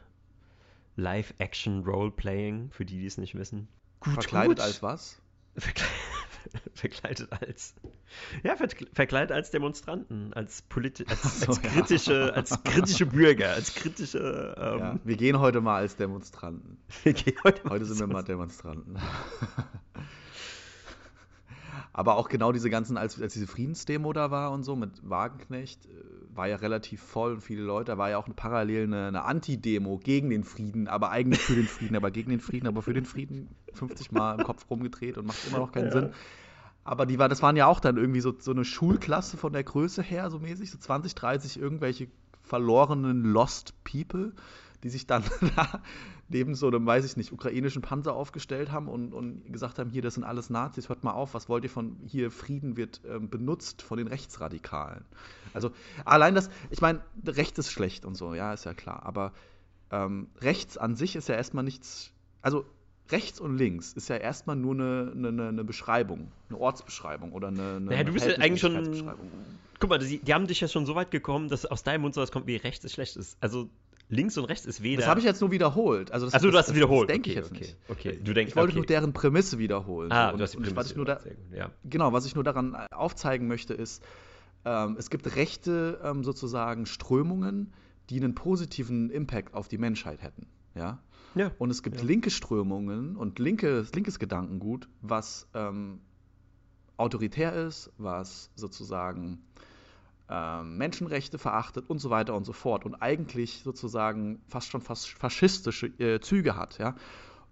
[0.96, 3.68] Live-Action-Roleplaying, für die, die es nicht wissen.
[4.00, 4.60] Gut, Verkleidet gut.
[4.60, 5.20] als was?
[5.56, 5.92] Verkleidet
[6.74, 7.74] verkleidet als
[8.42, 12.28] ja verkleidet als Demonstranten, als, politi als, so, als kritische, ja.
[12.30, 14.54] als kritische Bürger, als kritische.
[14.58, 16.78] Ähm, ja, wir gehen heute mal als Demonstranten.
[17.02, 18.98] Wir gehen heute, heute sind wir mal Demonstranten.
[21.92, 25.86] Aber auch genau diese ganzen, als, als diese Friedensdemo da war und so mit Wagenknecht,
[25.86, 25.90] äh,
[26.34, 27.92] war ja relativ voll und viele Leute.
[27.92, 31.54] Da war ja auch eine, parallel eine, eine Anti-Demo gegen den Frieden, aber eigentlich für
[31.54, 35.18] den Frieden, aber gegen den Frieden, aber für den Frieden 50 Mal im Kopf rumgedreht
[35.18, 35.92] und macht immer noch keinen ja.
[35.92, 36.10] Sinn.
[36.84, 39.62] Aber die war, das waren ja auch dann irgendwie so, so eine Schulklasse von der
[39.62, 42.08] Größe her, so mäßig, so 20, 30 irgendwelche
[42.42, 44.32] verlorenen Lost People,
[44.82, 45.22] die sich dann
[45.56, 45.82] da
[46.28, 50.02] neben so einem, weiß ich nicht, ukrainischen Panzer aufgestellt haben und, und gesagt haben, hier,
[50.02, 53.28] das sind alles Nazis, hört mal auf, was wollt ihr von hier, Frieden wird ähm,
[53.28, 55.04] benutzt von den Rechtsradikalen.
[55.54, 55.70] Also
[56.04, 59.32] allein das, ich meine, Recht ist schlecht und so, ja, ist ja klar, aber
[59.90, 62.64] ähm, rechts an sich ist ja erstmal nichts, also
[63.10, 67.76] rechts und links ist ja erstmal nur eine, eine, eine Beschreibung, eine Ortsbeschreibung oder eine.
[67.76, 69.12] eine naja, du bist ja eigentlich schon.
[69.78, 72.14] Guck mal, die, die, haben dich ja schon so weit gekommen, dass aus deinem Mund
[72.14, 73.36] so was kommt, wie rechts ist schlecht ist.
[73.40, 73.68] Also
[74.12, 75.00] links und rechts ist weder.
[75.00, 76.12] Das habe ich jetzt nur wiederholt.
[76.12, 77.08] Also das, Achso, du hast es wiederholt.
[77.08, 77.76] Das denke okay, ich jetzt okay, nicht.
[77.88, 78.78] Okay, du denkst, ich wollte okay.
[78.78, 80.12] nur deren Prämisse wiederholen.
[80.12, 80.36] Ah, so.
[80.36, 80.76] du hast die Prämisse.
[80.76, 81.20] Was ich nur da,
[81.54, 81.70] ja.
[81.84, 84.04] Genau, was ich nur daran aufzeigen möchte, ist,
[84.64, 87.72] ähm, es gibt rechte ähm, sozusagen Strömungen,
[88.10, 90.46] die einen positiven Impact auf die Menschheit hätten.
[90.74, 91.00] Ja.
[91.34, 91.50] ja.
[91.58, 92.06] Und es gibt ja.
[92.06, 96.00] linke Strömungen und linkes, linkes Gedankengut, was ähm,
[96.98, 99.42] autoritär ist, was sozusagen
[100.62, 105.86] Menschenrechte verachtet und so weiter und so fort und eigentlich sozusagen fast schon fast faschistische
[105.98, 106.94] äh, Züge hat, ja.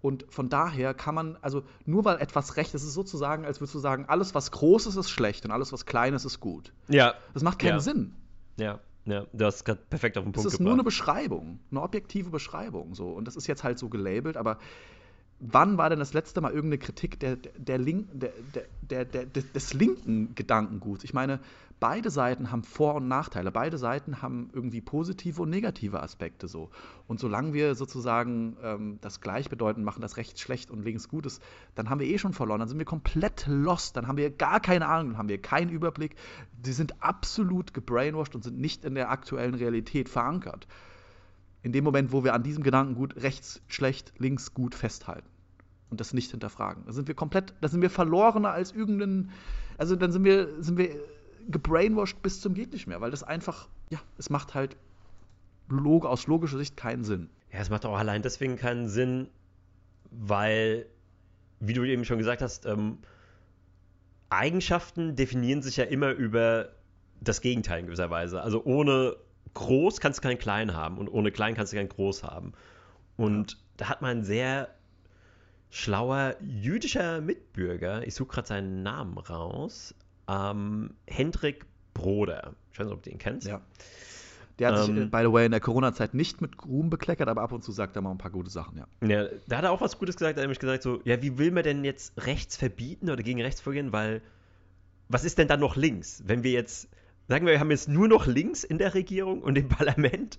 [0.01, 3.75] Und von daher kann man, also nur weil etwas recht ist, ist sozusagen, als würdest
[3.75, 6.73] du sagen, alles, was groß ist, ist schlecht und alles, was klein ist, ist gut.
[6.87, 7.13] Ja.
[7.35, 7.79] Das macht keinen ja.
[7.81, 8.15] Sinn.
[8.57, 10.45] Ja, ja, du hast gerade perfekt auf den Punkt gebracht.
[10.45, 10.65] Das ist gebracht.
[10.65, 12.95] nur eine Beschreibung, eine objektive Beschreibung.
[12.95, 13.09] So.
[13.11, 14.57] Und das ist jetzt halt so gelabelt, aber
[15.41, 21.03] wann war denn das letzte Mal irgendeine Kritik der, der, Link, der, des linken Gedankenguts?
[21.03, 21.39] Ich meine,
[21.79, 23.51] beide Seiten haben Vor- und Nachteile.
[23.51, 26.69] Beide Seiten haben irgendwie positive und negative Aspekte so.
[27.07, 31.41] Und solange wir sozusagen ähm, das gleichbedeutend machen, dass rechts schlecht und links gut ist,
[31.73, 32.59] dann haben wir eh schon verloren.
[32.59, 33.97] Dann sind wir komplett lost.
[33.97, 36.15] Dann haben wir gar keine Ahnung, dann haben wir keinen Überblick.
[36.63, 40.67] Sie sind absolut gebrainwashed und sind nicht in der aktuellen Realität verankert.
[41.63, 45.30] In dem Moment, wo wir an diesem Gedankengut rechts schlecht, links gut festhalten.
[45.91, 46.83] Und das nicht hinterfragen.
[46.85, 49.29] Da sind wir komplett, da sind wir verlorener als irgendein,
[49.77, 50.95] also dann sind wir, sind wir
[51.49, 54.77] gebrainwashed bis zum geht nicht mehr, weil das einfach, ja, es macht halt
[55.67, 57.29] log aus logischer Sicht keinen Sinn.
[57.51, 59.27] Ja, es macht auch allein deswegen keinen Sinn,
[60.09, 60.85] weil,
[61.59, 62.99] wie du eben schon gesagt hast, ähm,
[64.29, 66.69] Eigenschaften definieren sich ja immer über
[67.19, 68.41] das Gegenteil in gewisser Weise.
[68.41, 69.17] Also ohne
[69.53, 72.53] groß kannst du kein klein haben und ohne klein kannst du kein groß haben.
[73.17, 73.57] Und ja.
[73.77, 74.69] da hat man ein sehr
[75.71, 79.95] schlauer jüdischer Mitbürger, ich suche gerade seinen Namen raus,
[80.27, 82.53] ähm, Hendrik Broder.
[82.71, 83.47] Ich weiß nicht, ob du ihn kennst.
[83.47, 83.61] Ja.
[84.59, 87.41] Der hat ähm, sich, by the way, in der Corona-Zeit nicht mit Ruhm bekleckert, aber
[87.41, 89.07] ab und zu sagt er mal ein paar gute Sachen, ja.
[89.07, 90.37] Ja, da hat er auch was Gutes gesagt.
[90.37, 93.41] Er hat nämlich gesagt, so, ja, wie will man denn jetzt rechts verbieten oder gegen
[93.41, 93.91] rechts vorgehen?
[93.91, 94.21] Weil,
[95.07, 96.21] was ist denn dann noch links?
[96.27, 96.89] Wenn wir jetzt
[97.31, 100.37] sagen wir, wir haben jetzt nur noch links in der Regierung und im Parlament,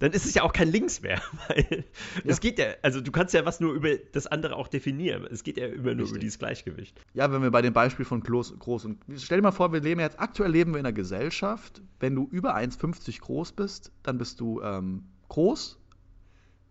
[0.00, 1.22] dann ist es ja auch kein Links mehr.
[1.48, 2.22] Weil ja.
[2.24, 5.28] es geht ja, also du kannst ja was nur über das andere auch definieren.
[5.30, 6.10] Es geht ja immer nur Richtig.
[6.10, 7.00] über dieses Gleichgewicht.
[7.14, 9.80] Ja, wenn wir bei dem Beispiel von groß, groß und stell dir mal vor, wir
[9.80, 14.18] leben jetzt, aktuell leben wir in einer Gesellschaft, wenn du über 1,50 groß bist, dann
[14.18, 15.78] bist du ähm, groß,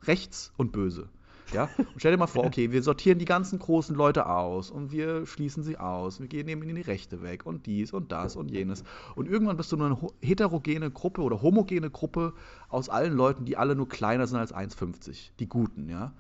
[0.04, 1.08] rechts und böse.
[1.52, 1.70] Ja?
[1.78, 5.26] Und stell dir mal vor, okay, wir sortieren die ganzen großen Leute aus und wir
[5.26, 6.20] schließen sie aus.
[6.20, 8.84] Wir gehen nehmen ihnen die Rechte weg und dies und das und jenes.
[9.16, 12.34] Und irgendwann bist du nur eine heterogene Gruppe oder homogene Gruppe
[12.70, 15.32] aus allen Leuten, die alle nur kleiner sind als 1,50.
[15.40, 16.14] Die Guten, ja.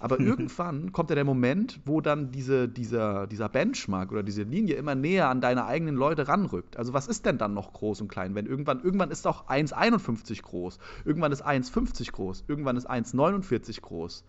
[0.00, 4.76] Aber irgendwann kommt ja der Moment, wo dann diese, dieser, dieser Benchmark oder diese Linie
[4.76, 6.76] immer näher an deine eigenen Leute ranrückt.
[6.76, 8.34] Also was ist denn dann noch groß und klein?
[8.34, 14.24] Wenn irgendwann, irgendwann ist auch 1,51 groß, irgendwann ist 1,50 groß, irgendwann ist 1,49 groß.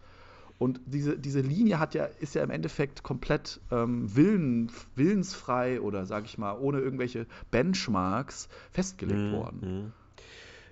[0.60, 6.06] Und diese, diese Linie hat ja, ist ja im Endeffekt komplett ähm, willen, willensfrei oder
[6.06, 9.32] sage ich mal, ohne irgendwelche Benchmarks festgelegt mhm.
[9.32, 9.60] worden.
[9.62, 9.92] Mhm.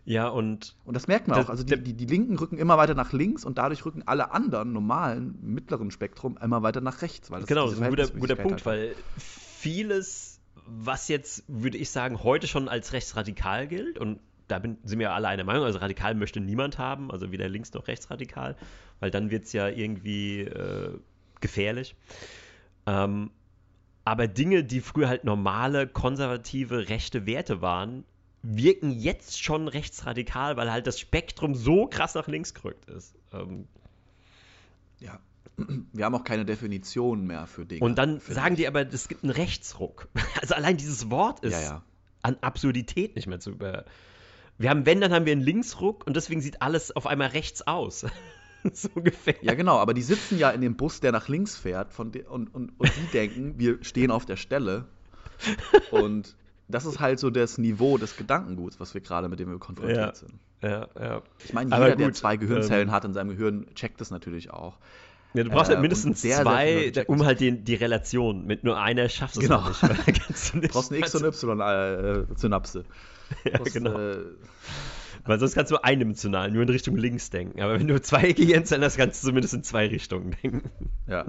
[0.04, 0.76] Ja, und.
[0.86, 1.50] Und das merkt man das, auch.
[1.50, 4.73] Also die, die, die, Linken rücken immer weiter nach links und dadurch rücken alle anderen
[4.73, 7.32] normalen, mittleren Spektrum immer weiter nach rechts.
[7.32, 11.91] Weil das genau, das ist ein guter, guter Punkt, weil vieles, was jetzt, würde ich
[11.91, 15.63] sagen, heute schon als rechtsradikal gilt und da bin, sind wir alle einer Meinung.
[15.63, 18.55] Also radikal möchte niemand haben, also weder links noch rechtsradikal,
[18.99, 20.97] weil dann wird es ja irgendwie äh,
[21.41, 21.95] gefährlich.
[22.86, 23.31] Ähm,
[24.05, 28.05] aber Dinge, die früher halt normale, konservative, rechte Werte waren,
[28.41, 33.15] wirken jetzt schon rechtsradikal, weil halt das Spektrum so krass nach links gerückt ist.
[33.33, 33.67] Ähm,
[34.99, 35.19] ja.
[35.93, 37.83] Wir haben auch keine Definition mehr für Dinge.
[37.83, 40.07] Und dann sagen die aber, es gibt einen Rechtsruck.
[40.41, 41.83] Also allein dieses Wort ist ja, ja.
[42.21, 43.86] an Absurdität nicht mehr zu über,
[44.58, 47.65] wir haben, wenn, dann haben wir einen Linksruck und deswegen sieht alles auf einmal rechts
[47.65, 48.06] aus.
[48.74, 49.36] so ungefähr.
[49.41, 52.54] Ja, genau, aber die sitzen ja in dem Bus, der nach links fährt von und,
[52.54, 54.86] und, und die denken, wir stehen auf der Stelle.
[55.91, 56.36] Und
[56.67, 59.98] das ist halt so das Niveau des Gedankenguts, was wir gerade mit dem wir konfrontiert
[59.98, 60.34] ja, sind.
[60.62, 61.22] Ja, ja.
[61.43, 64.50] Ich meine, jeder, gut, der zwei Gehirnzellen ähm, hat in seinem Gehirn, checkt das natürlich
[64.52, 64.78] auch.
[65.34, 68.46] Ja, du brauchst äh, halt mindestens sehr, zwei, sehr um halt die, die Relation.
[68.46, 69.70] Mit nur einer schaffst du genau.
[69.70, 70.54] es nicht.
[70.54, 70.74] du nicht.
[70.74, 72.86] brauchst eine X- und Y-Synapse.
[73.43, 73.97] Ja, genau.
[73.97, 74.25] Äh,
[75.25, 77.61] weil sonst kannst du eindimensional nur in Richtung links denken.
[77.61, 80.69] Aber wenn du zwei Gehirnzellen hast, kannst du zumindest in zwei Richtungen denken.
[81.07, 81.25] Ja.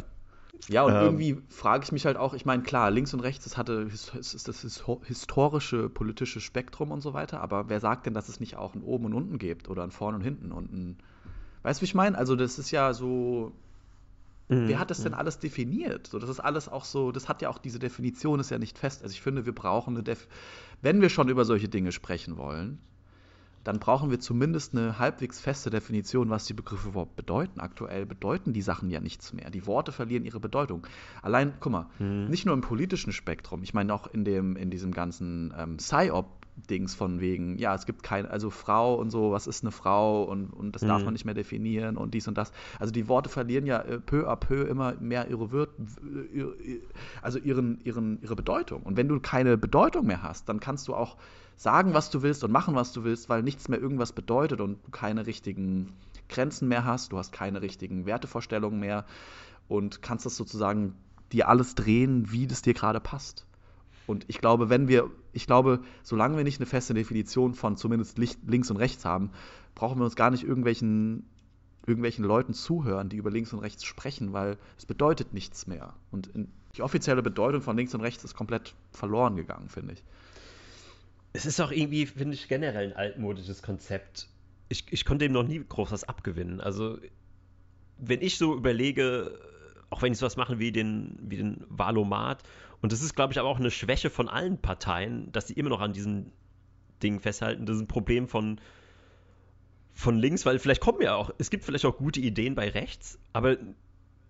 [0.69, 3.45] Ja, und ähm, irgendwie frage ich mich halt auch, ich meine, klar, links und rechts,
[3.45, 8.29] das hatte ist das historische politische Spektrum und so weiter, aber wer sagt denn, dass
[8.29, 10.99] es nicht auch ein Oben und Unten gibt oder ein Vorne und Hinten und ein.
[11.63, 12.19] Weißt du, wie ich meine?
[12.19, 13.53] Also, das ist ja so.
[14.49, 15.19] Mhm, wer hat das denn mhm.
[15.19, 16.07] alles definiert?
[16.07, 18.79] So, das ist alles auch so, das hat ja auch diese Definition, ist ja nicht
[18.79, 19.03] fest.
[19.03, 20.27] Also ich finde, wir brauchen eine Def
[20.83, 22.79] wenn wir schon über solche Dinge sprechen wollen,
[23.65, 27.61] dann brauchen wir zumindest eine halbwegs feste Definition, was die Begriffe überhaupt bedeuten.
[27.61, 29.51] Aktuell bedeuten die Sachen ja nichts mehr.
[29.51, 30.87] Die Worte verlieren ihre Bedeutung.
[31.21, 32.29] Allein, guck mal, hm.
[32.29, 35.79] nicht nur im politischen Spektrum, ich meine auch in, dem, in diesem ganzen ähm,
[36.59, 40.25] Psy-Op-Dings von wegen, ja, es gibt keine, also Frau und so, was ist eine Frau
[40.25, 40.89] und, und das hm.
[40.89, 42.53] darf man nicht mehr definieren und dies und das.
[42.79, 45.71] Also die Worte verlieren ja äh, peu à peu immer mehr ihre Wirt,
[47.23, 48.83] also ihren, ihren, ihre Bedeutung.
[48.83, 51.17] Und wenn du keine Bedeutung mehr hast, dann kannst du auch
[51.57, 54.79] sagen, was du willst und machen, was du willst, weil nichts mehr irgendwas bedeutet und
[54.85, 55.93] du keine richtigen
[56.29, 59.05] Grenzen mehr hast, du hast keine richtigen Wertevorstellungen mehr
[59.67, 60.95] und kannst das sozusagen
[61.33, 63.48] dir alles drehen, wie das dir gerade passt.
[64.09, 68.19] Und ich glaube, wenn wir, ich glaube, solange wir nicht eine feste Definition von zumindest
[68.19, 69.31] links und rechts haben,
[69.77, 71.25] brauchen wir uns gar nicht irgendwelchen,
[71.87, 75.95] irgendwelchen Leuten zuhören, die über links und rechts sprechen, weil es bedeutet nichts mehr.
[76.11, 76.31] Und
[76.77, 80.03] die offizielle Bedeutung von links und rechts ist komplett verloren gegangen, finde ich
[81.33, 84.29] es ist auch irgendwie, finde ich, generell ein altmodisches Konzept.
[84.69, 86.61] Ich, ich konnte dem noch nie groß was abgewinnen.
[86.61, 86.99] Also,
[87.99, 89.39] wenn ich so überlege,
[89.91, 92.43] auch wenn ich sowas mache wie den, wie den Valomat,
[92.81, 95.71] und das ist, glaube ich, aber auch eine Schwäche von allen Parteien, dass sie immer
[95.71, 96.33] noch an diesen
[97.03, 97.67] Dingen festhalten.
[97.67, 98.61] Das ist ein Problem von,
[99.95, 103.19] von links, weil vielleicht kommen ja auch, es gibt vielleicht auch gute Ideen bei rechts,
[103.33, 103.57] aber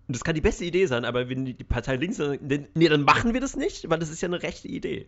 [0.08, 3.34] das kann die beste Idee sein, aber wenn die Partei links sagt, nee, dann machen
[3.34, 5.06] wir das nicht, weil das ist ja eine rechte Idee.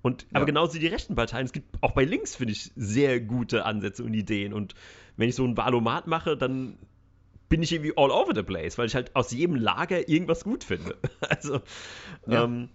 [0.00, 0.28] Und, ja.
[0.34, 4.04] aber genauso die rechten Parteien, es gibt auch bei links, finde ich, sehr gute Ansätze
[4.04, 4.54] und Ideen.
[4.54, 4.74] Und
[5.16, 6.78] wenn ich so ein Wahlomat mache, dann
[7.48, 10.64] bin ich irgendwie all over the place, weil ich halt aus jedem Lager irgendwas gut
[10.64, 10.96] finde.
[11.20, 11.60] also,
[12.26, 12.44] ja.
[12.44, 12.68] ähm,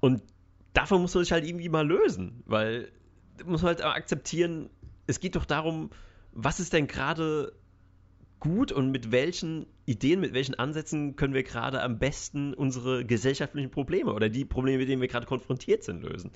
[0.00, 0.22] und
[0.74, 2.90] davon muss man sich halt irgendwie mal lösen, weil
[3.44, 4.68] muss man halt akzeptieren,
[5.06, 5.90] es geht doch darum,
[6.32, 7.52] was ist denn gerade
[8.40, 13.70] gut und mit welchen Ideen, mit welchen Ansätzen können wir gerade am besten unsere gesellschaftlichen
[13.70, 16.30] Probleme oder die Probleme, mit denen wir gerade konfrontiert sind, lösen.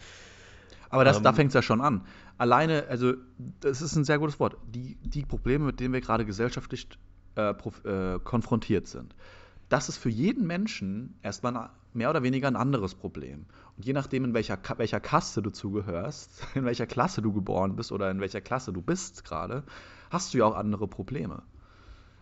[0.92, 2.02] Aber das, ähm, da fängt es ja schon an.
[2.36, 3.14] Alleine, also
[3.60, 6.86] das ist ein sehr gutes Wort, die, die Probleme, mit denen wir gerade gesellschaftlich
[7.34, 9.14] äh, äh, konfrontiert sind.
[9.70, 13.46] Das ist für jeden Menschen erstmal mehr oder weniger ein anderes Problem.
[13.78, 17.90] Und je nachdem, in welcher, welcher Kaste du zugehörst, in welcher Klasse du geboren bist
[17.90, 19.62] oder in welcher Klasse du bist gerade,
[20.10, 21.42] hast du ja auch andere Probleme.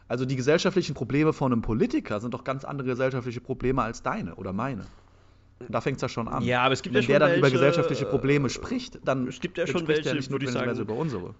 [0.06, 4.36] Also die gesellschaftlichen Probleme von einem Politiker sind doch ganz andere gesellschaftliche Probleme als deine
[4.36, 4.86] oder meine.
[5.68, 6.42] Da fängt es ja schon an.
[6.42, 9.28] Ja, aber es gibt Wenn ja schon der dann welche, über gesellschaftliche Probleme spricht, dann
[9.28, 11.34] es gibt ja schon welche, er nicht notwendigerweise über unsere.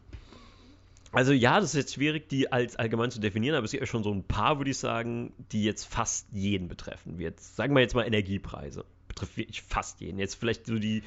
[1.12, 3.86] Also ja, das ist jetzt schwierig, die als allgemein zu definieren, aber es gibt ja
[3.86, 7.18] schon so ein paar, würde ich sagen, die jetzt fast jeden betreffen.
[7.18, 8.84] Wie jetzt, sagen wir jetzt mal Energiepreise.
[9.08, 10.18] Betrifft wirklich fast jeden.
[10.18, 11.02] Jetzt vielleicht so die,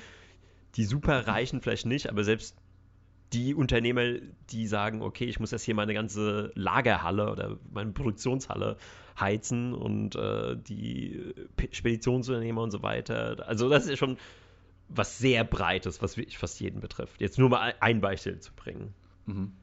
[0.75, 2.57] die Superreichen vielleicht nicht, aber selbst
[3.33, 4.03] die Unternehmer,
[4.51, 8.77] die sagen, okay, ich muss jetzt hier meine ganze Lagerhalle oder meine Produktionshalle
[9.19, 11.33] heizen und äh, die
[11.71, 13.47] Speditionsunternehmer und so weiter.
[13.47, 14.17] Also das ist ja schon
[14.89, 17.19] was sehr Breites, was wirklich fast jeden betrifft.
[17.19, 18.93] Jetzt nur mal ein Beispiel zu bringen.
[19.25, 19.53] Mhm.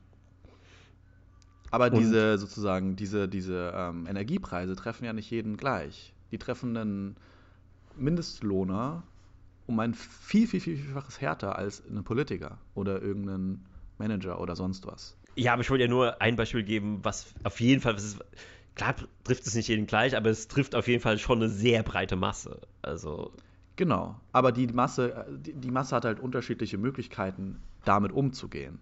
[1.71, 6.12] Aber und diese sozusagen, diese, diese ähm, Energiepreise treffen ja nicht jeden gleich.
[6.33, 7.16] Die treffen einen
[7.97, 9.05] Mindestlohner
[9.71, 13.64] um ein viel, viel, viel, vielfaches härter als ein Politiker oder irgendein
[13.99, 15.16] Manager oder sonst was.
[15.37, 18.18] Ja, aber ich wollte ja nur ein Beispiel geben, was auf jeden Fall, ist,
[18.75, 21.85] klar trifft es nicht jeden gleich, aber es trifft auf jeden Fall schon eine sehr
[21.85, 22.61] breite Masse.
[22.83, 23.33] Also.
[23.77, 28.81] Genau, aber die Masse, die Masse hat halt unterschiedliche Möglichkeiten, damit umzugehen.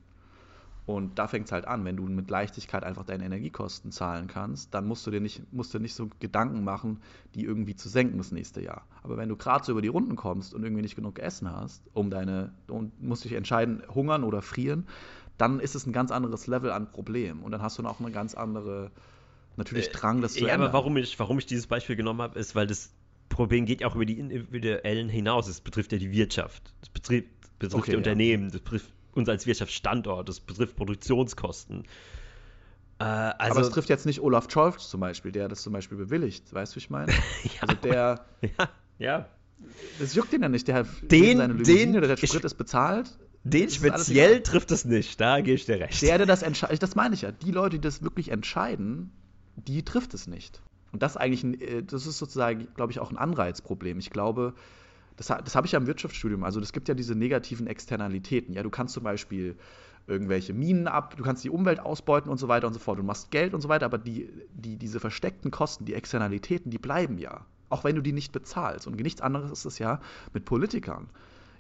[0.89, 4.73] Und da fängt es halt an, wenn du mit Leichtigkeit einfach deine Energiekosten zahlen kannst,
[4.73, 7.03] dann musst du dir nicht, musst du nicht so Gedanken machen,
[7.35, 8.87] die irgendwie zu senken das nächste Jahr.
[9.03, 11.83] Aber wenn du gerade so über die Runden kommst und irgendwie nicht genug Essen hast,
[11.93, 14.87] um deine, und musst dich entscheiden, hungern oder frieren,
[15.37, 17.43] dann ist es ein ganz anderes Level an Problem.
[17.43, 18.91] Und dann hast du auch eine ganz andere,
[19.59, 20.71] natürlich äh, Drang, das zu ja, ändern.
[20.71, 22.95] aber warum ich, warum ich dieses Beispiel genommen habe, ist, weil das
[23.29, 25.49] Problem geht ja auch über die individuellen hinaus.
[25.49, 27.29] Es betrifft ja die Wirtschaft, es betrifft,
[27.59, 28.53] betrifft okay, die Unternehmen, ja.
[28.53, 31.85] das betrifft uns als Wirtschaftsstandort, das betrifft Produktionskosten.
[32.99, 35.99] Äh, also, Aber es trifft jetzt nicht Olaf Scholz zum Beispiel, der das zum Beispiel
[35.99, 37.13] bewilligt, weißt du, wie ich meine?
[37.45, 38.25] ja, also der.
[38.43, 39.29] Ja, ja.
[39.99, 43.19] Das juckt ihn ja nicht, der den, seine Limousine, den, der Sprit ist bezahlt.
[43.45, 46.03] Den speziell trifft es nicht, da gehe ich dir recht.
[46.03, 49.11] Der, der das entscheidet, das meine ich ja, die Leute, die das wirklich entscheiden,
[49.57, 50.61] die trifft es nicht.
[50.93, 53.99] Und das eigentlich, ein, äh, das ist sozusagen, glaube ich, auch ein Anreizproblem.
[53.99, 54.55] Ich glaube,
[55.19, 56.45] das, das habe ich ja im Wirtschaftsstudium.
[56.45, 58.55] Also es gibt ja diese negativen Externalitäten.
[58.55, 59.57] Ja, du kannst zum Beispiel
[60.07, 62.99] irgendwelche Minen ab, du kannst die Umwelt ausbeuten und so weiter und so fort.
[62.99, 66.79] Du machst Geld und so weiter, aber die, die, diese versteckten Kosten, die Externalitäten, die
[66.79, 67.45] bleiben ja.
[67.69, 68.87] Auch wenn du die nicht bezahlst.
[68.87, 70.01] Und nichts anderes ist es ja
[70.33, 71.11] mit Politikern.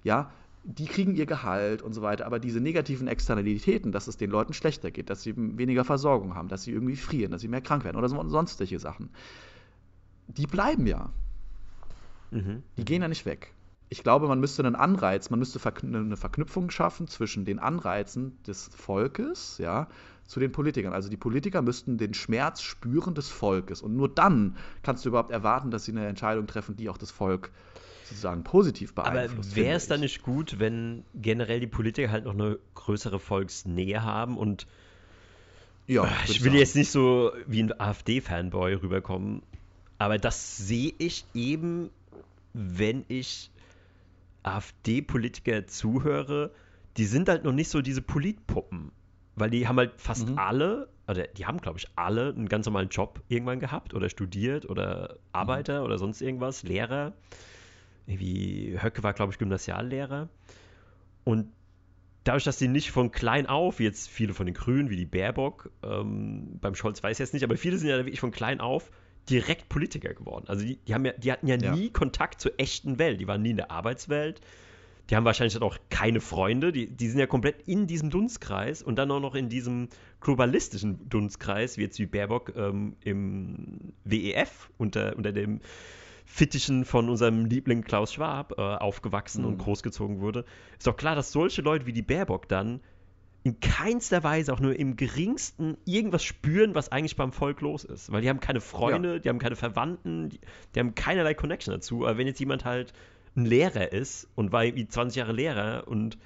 [0.05, 0.31] Ja,
[0.63, 4.53] die kriegen ihr Gehalt und so weiter, aber diese negativen Externalitäten, dass es den Leuten
[4.53, 7.85] schlechter geht, dass sie weniger Versorgung haben, dass sie irgendwie frieren, dass sie mehr krank
[7.85, 9.11] werden oder sonstige Sachen,
[10.29, 11.11] die bleiben ja.
[12.31, 12.63] Mhm.
[12.77, 13.53] Die gehen ja nicht weg.
[13.91, 18.69] Ich glaube, man müsste einen Anreiz, man müsste eine Verknüpfung schaffen zwischen den Anreizen des
[18.75, 19.89] Volkes, ja,
[20.27, 20.93] zu den Politikern.
[20.93, 23.81] Also die Politiker müssten den Schmerz spüren des Volkes.
[23.81, 27.11] Und nur dann kannst du überhaupt erwarten, dass sie eine Entscheidung treffen, die auch das
[27.11, 27.51] Volk
[28.05, 29.51] sozusagen positiv beeinflusst.
[29.53, 34.03] Aber wäre es dann nicht gut, wenn generell die Politiker halt noch eine größere Volksnähe
[34.03, 34.67] haben und
[35.87, 36.59] ja, ich will sagen.
[36.59, 39.43] jetzt nicht so wie ein AfD-Fanboy rüberkommen,
[39.97, 41.91] aber das sehe ich eben
[42.59, 43.53] wenn ich
[44.43, 46.51] AfD-Politiker zuhöre,
[46.97, 48.91] die sind halt noch nicht so diese Politpuppen.
[49.37, 50.39] Weil die haben halt fast mhm.
[50.39, 54.69] alle, oder die haben, glaube ich, alle einen ganz normalen Job irgendwann gehabt oder studiert
[54.69, 55.87] oder Arbeiter mhm.
[55.87, 57.13] oder sonst irgendwas, Lehrer.
[58.07, 60.29] Wie Höcke war, glaube ich, Gymnasiallehrer.
[61.23, 61.53] Und
[62.25, 65.07] dadurch, dass die nicht von klein auf, wie jetzt viele von den Grünen, wie die
[65.07, 68.61] Baerbock, ähm, beim Scholz weiß ich jetzt nicht, aber viele sind ja wirklich von klein
[68.61, 68.91] auf
[69.29, 70.47] direkt Politiker geworden.
[70.49, 73.21] Also die, die, haben ja, die hatten ja, ja, nie Kontakt zur echten Welt.
[73.21, 74.41] Die waren nie in der Arbeitswelt.
[75.11, 76.73] Die haben wahrscheinlich auch keine Freunde.
[76.73, 79.89] Die, die sind ja komplett in diesem Dunstkreis und dann auch noch in diesem
[80.21, 85.61] globalistischen Dunstkreis, wie jetzt wie Baerbock ähm, im WEF unter, unter dem
[86.27, 89.49] Fittichen von unserem Liebling Klaus Schwab äh, aufgewachsen mhm.
[89.49, 90.45] und großgezogen wurde.
[90.77, 92.81] Ist doch klar, dass solche Leute wie die Baerbock dann
[93.49, 98.13] in keinster Weise auch nur im geringsten irgendwas spüren, was eigentlich beim Volk los ist.
[98.13, 99.19] Weil die haben keine Freunde, ja.
[99.21, 100.41] die haben keine Verwandten, die,
[100.75, 102.07] die, haben keinerlei Connection dazu.
[102.07, 102.93] Aber wenn jetzt jemand halt
[103.37, 106.19] ein Lehrer ist und war irgendwie 20 Jahre Lehrer und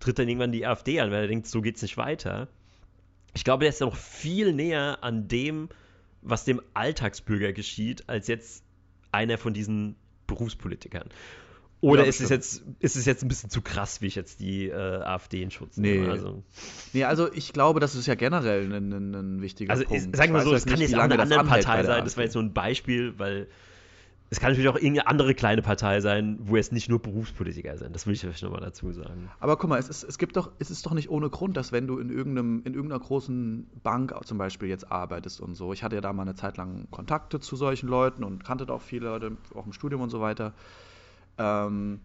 [0.00, 2.48] tritt dann irgendwann die AfD an, weil er denkt, so geht's nicht weiter.
[3.32, 5.70] Ich glaube, der ist noch viel näher an dem,
[6.20, 8.64] was dem Alltagsbürger geschieht, als jetzt
[9.12, 9.96] einer von diesen
[10.26, 11.08] Berufspolitikern.
[11.82, 14.40] Oder ja, ist, es jetzt, ist es jetzt ein bisschen zu krass, wie ich jetzt
[14.40, 16.06] die äh, AfD in Schutz nehme?
[16.06, 16.10] Nee.
[16.10, 16.42] Also.
[16.94, 20.02] nee, also ich glaube, das ist ja generell ein, ein, ein wichtiger also, Punkt.
[20.02, 22.04] Also sagen wir so, es kann jetzt auch eine andere Partei sein.
[22.04, 23.46] Das war jetzt nur ein Beispiel, weil
[24.28, 27.94] es kann natürlich auch irgendeine andere kleine Partei sein, wo es nicht nur Berufspolitiker sind.
[27.94, 29.30] Das will ich vielleicht nochmal dazu sagen.
[29.38, 31.70] Aber guck mal, es ist, es gibt doch, es ist doch nicht ohne Grund, dass
[31.70, 35.84] wenn du in, irgendeinem, in irgendeiner großen Bank zum Beispiel jetzt arbeitest und so, ich
[35.84, 38.82] hatte ja da mal eine Zeit lang Kontakte zu solchen Leuten und kannte da auch
[38.82, 40.54] viele Leute, auch im Studium und so weiter.
[41.38, 42.00] Ähm,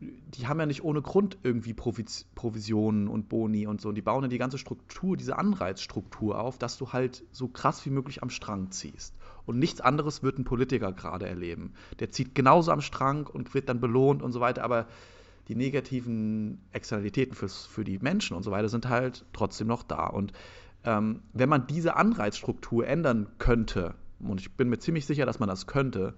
[0.00, 3.88] die haben ja nicht ohne Grund irgendwie Provis Provisionen und Boni und so.
[3.88, 7.84] Und die bauen ja die ganze Struktur, diese Anreizstruktur auf, dass du halt so krass
[7.86, 9.16] wie möglich am Strang ziehst.
[9.46, 11.74] Und nichts anderes wird ein Politiker gerade erleben.
[12.00, 14.86] Der zieht genauso am Strang und wird dann belohnt und so weiter, aber
[15.48, 20.06] die negativen Externalitäten fürs, für die Menschen und so weiter sind halt trotzdem noch da.
[20.06, 20.32] Und
[20.84, 25.48] ähm, wenn man diese Anreizstruktur ändern könnte, und ich bin mir ziemlich sicher, dass man
[25.48, 26.14] das könnte,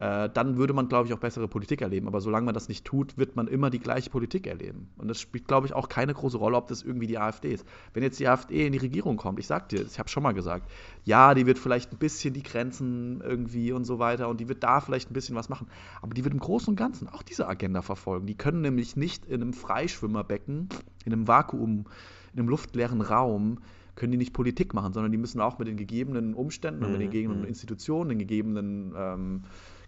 [0.00, 2.08] äh, dann würde man, glaube ich, auch bessere Politik erleben.
[2.08, 4.90] Aber solange man das nicht tut, wird man immer die gleiche Politik erleben.
[4.96, 7.64] Und das spielt, glaube ich, auch keine große Rolle, ob das irgendwie die AfD ist.
[7.92, 10.32] Wenn jetzt die AfD in die Regierung kommt, ich sag dir, ich habe schon mal
[10.32, 10.70] gesagt,
[11.04, 14.64] ja, die wird vielleicht ein bisschen die Grenzen irgendwie und so weiter und die wird
[14.64, 15.68] da vielleicht ein bisschen was machen.
[16.02, 18.26] Aber die wird im Großen und Ganzen auch diese Agenda verfolgen.
[18.26, 20.68] Die können nämlich nicht in einem Freischwimmerbecken,
[21.04, 21.86] in einem Vakuum,
[22.32, 23.58] in einem luftleeren Raum,
[23.94, 27.00] können die nicht Politik machen, sondern die müssen auch mit den gegebenen Umständen und mit
[27.00, 27.48] den mhm, gegebenen mhm.
[27.48, 29.44] Institutionen, den gegebenen ähm,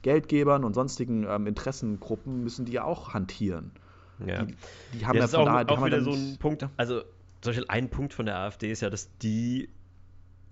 [0.07, 3.72] Geldgebern und sonstigen ähm, Interessengruppen müssen die ja auch hantieren.
[4.24, 4.44] Ja.
[4.44, 4.54] Die,
[4.94, 6.64] die haben ja, das ja von auch, da, auch wieder so ein Punkt.
[6.76, 7.00] Also,
[7.40, 9.68] zum Beispiel ein Punkt von der AfD ist ja, dass die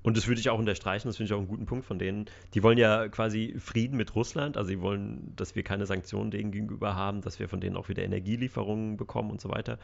[0.03, 2.27] und das würde ich auch unterstreichen, das finde ich auch einen guten Punkt von denen.
[2.53, 6.51] Die wollen ja quasi Frieden mit Russland, also sie wollen, dass wir keine Sanktionen denen
[6.51, 9.79] gegenüber haben, dass wir von denen auch wieder Energielieferungen bekommen und so weiter.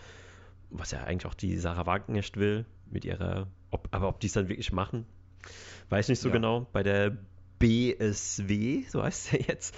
[0.71, 4.33] Was ja eigentlich auch die Sarah Wagenknecht will mit ihrer, ob, aber ob die es
[4.33, 5.07] dann wirklich machen,
[5.89, 6.35] weiß nicht so ja.
[6.35, 6.67] genau.
[6.73, 7.17] Bei der
[7.61, 9.77] BSW, so heißt er jetzt.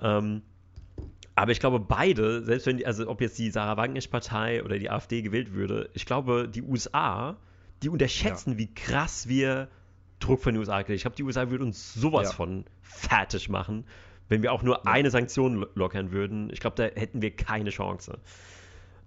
[0.00, 0.42] Ähm,
[1.36, 4.90] aber ich glaube, beide, selbst wenn die, also ob jetzt die Sarah Wagenknecht-Partei oder die
[4.90, 7.36] AfD gewählt würde, ich glaube, die USA,
[7.82, 8.58] die unterschätzen, ja.
[8.58, 9.68] wie krass wir
[10.18, 10.96] Druck von den USA kriegen.
[10.96, 12.34] Ich glaube, die USA würde uns sowas ja.
[12.34, 13.84] von fertig machen,
[14.28, 14.82] wenn wir auch nur ja.
[14.84, 16.50] eine Sanktion lockern würden.
[16.52, 18.18] Ich glaube, da hätten wir keine Chance.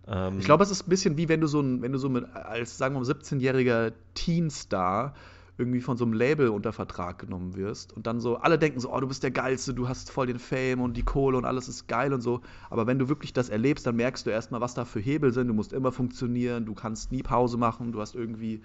[0.07, 2.09] Ähm, ich glaube, es ist ein bisschen wie wenn du so ein, wenn du so
[2.09, 5.13] mit, als, sagen wir mal, 17-jähriger Teenstar
[5.57, 8.91] irgendwie von so einem Label unter Vertrag genommen wirst und dann so, alle denken so,
[8.91, 11.67] oh, du bist der Geilste, du hast voll den Fame und die Kohle und alles
[11.67, 12.41] ist geil und so.
[12.71, 15.47] Aber wenn du wirklich das erlebst, dann merkst du erstmal, was da für Hebel sind.
[15.47, 18.61] Du musst immer funktionieren, du kannst nie Pause machen, du hast irgendwie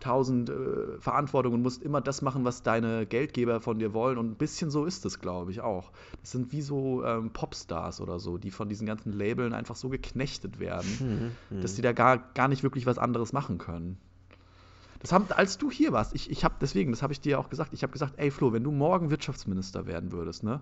[0.00, 4.18] tausend äh, Verantwortung und musst immer das machen, was deine Geldgeber von dir wollen.
[4.18, 5.92] Und ein bisschen so ist es, glaube ich, auch.
[6.20, 9.88] Das sind wie so ähm, Popstars oder so, die von diesen ganzen Labeln einfach so
[9.88, 13.96] geknechtet werden, mhm, dass die da gar, gar nicht wirklich was anderes machen können.
[15.02, 17.50] Das haben, als du hier warst, ich, ich habe deswegen, das habe ich dir auch
[17.50, 20.60] gesagt, ich habe gesagt, ey Flo, wenn du morgen Wirtschaftsminister werden würdest, ne?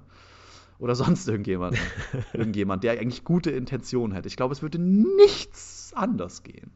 [0.78, 1.76] Oder sonst irgendjemand,
[2.32, 4.28] irgendjemand, der eigentlich gute Intentionen hätte.
[4.28, 6.72] Ich glaube, es würde nichts anders gehen.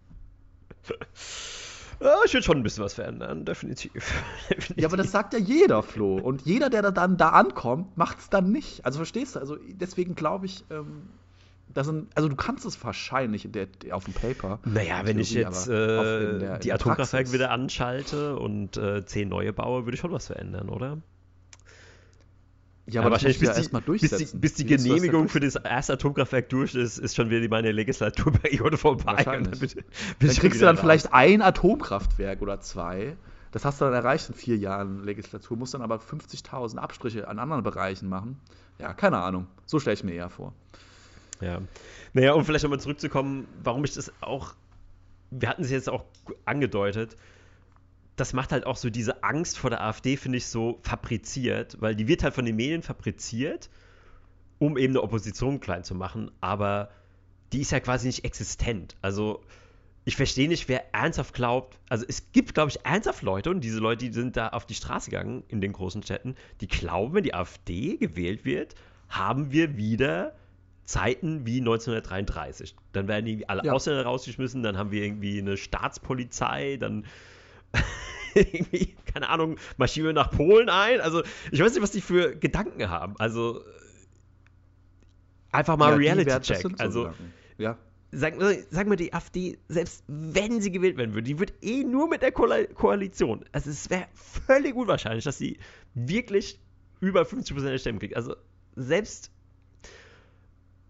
[2.01, 3.93] Ja, ich würde schon ein bisschen was verändern, definitiv.
[4.51, 4.77] definitiv.
[4.77, 6.19] Ja, aber das sagt ja jeder, Flo.
[6.19, 8.85] Und jeder, der dann da ankommt, macht es dann nicht.
[8.85, 9.41] Also verstehst du?
[9.41, 11.09] Also deswegen glaube ich, ähm,
[11.75, 14.61] das sind, also du kannst es wahrscheinlich der, auf dem Paper.
[14.65, 19.85] Naja, wenn ich jetzt äh, der, die Atomkraftwerke wieder anschalte und äh, zehn neue baue,
[19.85, 20.99] würde ich schon was verändern, oder?
[22.87, 25.95] Ja, aber, aber wahrscheinlich bis, ja die, bis, die, bis die Genehmigung für das erste
[25.95, 29.25] Atomkraftwerk durch ist, ist schon wieder meine Legislaturperiode vorbei.
[29.25, 30.81] Dann, dann, kriegst du dann raus.
[30.81, 33.17] vielleicht ein Atomkraftwerk oder zwei.
[33.53, 37.39] Das hast du dann erreicht in vier Jahren Legislatur, musst dann aber 50.000 Abstriche an
[37.39, 38.39] anderen Bereichen machen.
[38.79, 39.47] Ja, keine Ahnung.
[39.65, 40.53] So stelle ich mir eher vor.
[41.41, 41.63] Ja.
[42.13, 44.55] Naja, um vielleicht nochmal zurückzukommen, warum ich das auch,
[45.31, 46.05] wir hatten es jetzt auch
[46.45, 47.17] angedeutet,
[48.17, 51.97] das macht halt auch so diese Angst vor der AfD, finde ich, so fabriziert, weil
[51.97, 53.69] die wird halt von den Medien fabriziert,
[54.59, 56.91] um eben eine Opposition klein zu machen, aber
[57.53, 58.97] die ist ja quasi nicht existent.
[59.03, 59.43] Also
[60.05, 63.81] ich verstehe nicht, wer ernsthaft glaubt, also es gibt, glaube ich, ernsthaft Leute, und diese
[63.81, 67.25] Leute, die sind da auf die Straße gegangen in den großen Städten, die glauben, wenn
[67.25, 68.75] die AfD gewählt wird,
[69.09, 70.35] haben wir wieder
[70.85, 72.75] Zeiten wie 1933.
[72.93, 73.73] Dann werden irgendwie alle ja.
[73.73, 77.07] Ausländer rausgeschmissen, dann haben wir irgendwie eine Staatspolizei, dann
[78.35, 81.01] irgendwie, keine Ahnung, marschieren wir nach Polen ein.
[81.01, 83.15] Also, ich weiß nicht, was die für Gedanken haben.
[83.19, 83.63] Also,
[85.53, 86.67] einfach mal ja, Reality-Check.
[86.79, 87.13] Also,
[87.59, 87.79] ja.
[88.13, 91.85] sagen wir, sagen wir die AfD, selbst wenn sie gewählt werden würde, die wird eh
[91.85, 93.45] nur mit der Ko Koalition.
[93.53, 95.59] Also es wäre völlig unwahrscheinlich, dass sie
[95.95, 96.61] wirklich
[97.01, 98.17] über 50% der Stimmen kriegt.
[98.17, 98.37] Also
[98.77, 99.31] selbst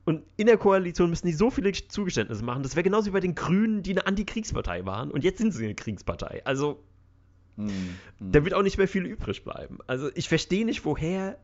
[0.05, 2.63] und in der Koalition müssen die so viele Zugeständnisse machen.
[2.63, 5.11] Das wäre genauso wie bei den Grünen, die eine Antikriegspartei waren.
[5.11, 6.43] Und jetzt sind sie eine Kriegspartei.
[6.45, 6.85] Also,
[7.57, 8.33] mm, mm.
[8.33, 9.79] da wird auch nicht mehr viel übrig bleiben.
[9.87, 11.39] Also, ich verstehe nicht, woher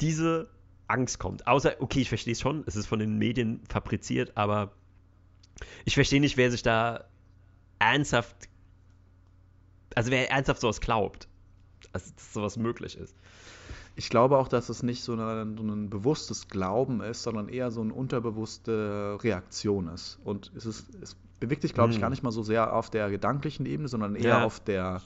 [0.00, 0.48] diese
[0.88, 1.46] Angst kommt.
[1.46, 4.72] Außer, okay, ich verstehe es schon, es ist von den Medien fabriziert, aber
[5.84, 7.04] ich verstehe nicht, wer sich da
[7.78, 8.48] ernsthaft,
[9.94, 11.28] also wer ernsthaft sowas glaubt,
[11.92, 13.16] dass sowas möglich ist.
[13.96, 17.70] Ich glaube auch, dass es nicht so, eine, so ein bewusstes Glauben ist, sondern eher
[17.70, 20.18] so eine unterbewusste Reaktion ist.
[20.24, 22.02] Und es, ist, es bewegt sich, glaube ich, hm.
[22.02, 25.00] gar nicht mal so sehr auf der gedanklichen Ebene, sondern eher ja, auf der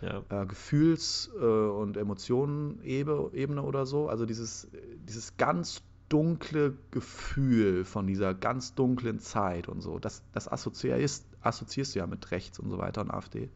[0.00, 0.22] ja.
[0.30, 4.08] äh, Gefühls- äh, und Emotionenebene oder so.
[4.08, 4.68] Also dieses,
[5.06, 11.94] dieses ganz dunkle Gefühl von dieser ganz dunklen Zeit und so, das, das assoziierst, assoziierst
[11.94, 13.50] du ja mit rechts und so weiter und AfD.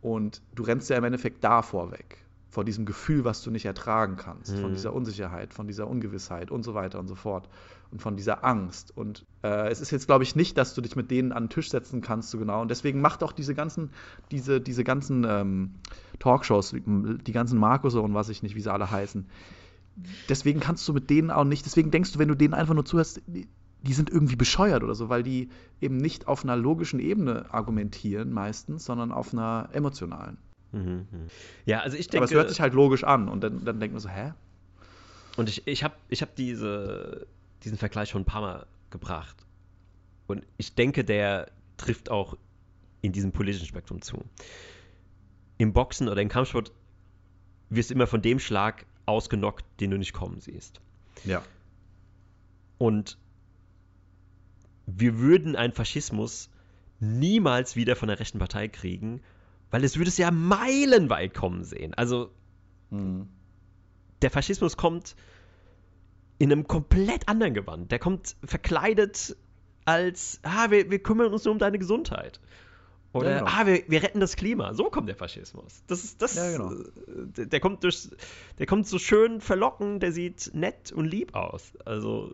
[0.00, 2.18] Und du rennst ja im Endeffekt davor weg
[2.50, 4.60] vor diesem Gefühl, was du nicht ertragen kannst, mhm.
[4.60, 7.48] von dieser Unsicherheit, von dieser Ungewissheit und so weiter und so fort
[7.92, 8.96] und von dieser Angst.
[8.96, 11.50] Und äh, es ist jetzt, glaube ich, nicht, dass du dich mit denen an den
[11.50, 12.60] Tisch setzen kannst, so genau.
[12.60, 13.90] Und deswegen macht auch diese ganzen,
[14.32, 15.74] diese, diese ganzen ähm,
[16.18, 19.26] Talkshows, die ganzen Markus und was ich nicht, wie sie alle heißen.
[20.28, 22.84] Deswegen kannst du mit denen auch nicht, deswegen denkst du, wenn du denen einfach nur
[22.84, 23.46] zuhörst, die,
[23.82, 28.32] die sind irgendwie bescheuert oder so, weil die eben nicht auf einer logischen Ebene argumentieren
[28.32, 30.38] meistens, sondern auf einer emotionalen.
[30.72, 31.06] Mhm.
[31.66, 32.24] Ja, also ich denke.
[32.24, 34.32] Aber es hört sich halt logisch an und dann, dann denkt man so, hä?
[35.36, 37.26] Und ich, ich habe ich hab diese,
[37.64, 39.36] diesen Vergleich schon ein paar Mal gebracht.
[40.26, 42.36] Und ich denke, der trifft auch
[43.02, 44.24] in diesem politischen Spektrum zu.
[45.58, 46.72] Im Boxen oder im Kampfsport
[47.68, 50.80] wirst du immer von dem Schlag ausgenockt, den du nicht kommen siehst.
[51.24, 51.42] Ja.
[52.78, 53.18] Und
[54.86, 56.50] wir würden einen Faschismus
[56.98, 59.20] niemals wieder von der rechten Partei kriegen,
[59.70, 61.94] weil es würde es ja meilenweit kommen sehen.
[61.94, 62.30] Also
[62.90, 63.28] mhm.
[64.22, 65.16] der Faschismus kommt
[66.38, 67.92] in einem komplett anderen Gewand.
[67.92, 69.36] Der kommt verkleidet
[69.84, 72.40] als, ah, wir, wir kümmern uns nur um deine Gesundheit.
[73.12, 73.50] Oder, ja, genau.
[73.50, 74.72] ah, wir, wir retten das Klima.
[74.74, 75.82] So kommt der Faschismus.
[75.88, 76.72] Das ist, das, ja, genau.
[77.36, 78.08] der, der, kommt durch,
[78.58, 81.72] der kommt so schön verlockend, der sieht nett und lieb aus.
[81.84, 82.32] Also,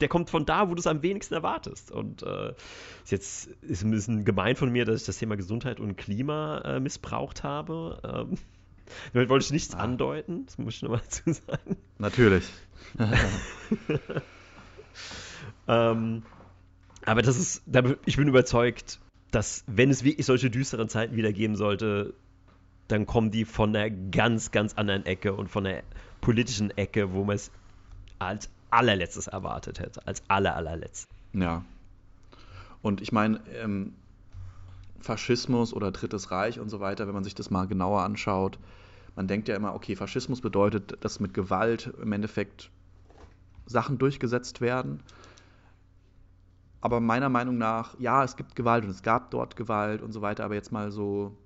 [0.00, 1.90] der kommt von da, wo du es am wenigsten erwartest.
[1.90, 2.50] Und äh,
[3.04, 6.60] ist jetzt ist ein bisschen gemein von mir, dass ich das Thema Gesundheit und Klima
[6.64, 8.00] äh, missbraucht habe.
[8.04, 8.38] Ähm,
[9.12, 9.78] damit wollte ich nichts ah.
[9.78, 11.76] andeuten, das muss ich nochmal dazu sagen.
[11.98, 12.44] Natürlich.
[15.68, 16.22] ähm,
[17.06, 17.62] aber das ist,
[18.06, 18.98] ich bin überzeugt,
[19.30, 22.14] dass wenn es wirklich solche düsteren Zeiten wieder geben sollte,
[22.88, 25.82] dann kommen die von einer ganz, ganz anderen Ecke und von der
[26.20, 27.50] politischen Ecke, wo man es
[28.18, 30.06] als allerletztes erwartet hätte.
[30.06, 31.08] Als aller, allerletztes.
[31.32, 31.64] Ja.
[32.82, 33.94] Und ich meine, ähm,
[35.00, 38.58] Faschismus oder Drittes Reich und so weiter, wenn man sich das mal genauer anschaut,
[39.16, 42.70] man denkt ja immer, okay, Faschismus bedeutet, dass mit Gewalt im Endeffekt
[43.66, 45.00] Sachen durchgesetzt werden.
[46.80, 50.20] Aber meiner Meinung nach, ja, es gibt Gewalt und es gab dort Gewalt und so
[50.20, 51.36] weiter, aber jetzt mal so,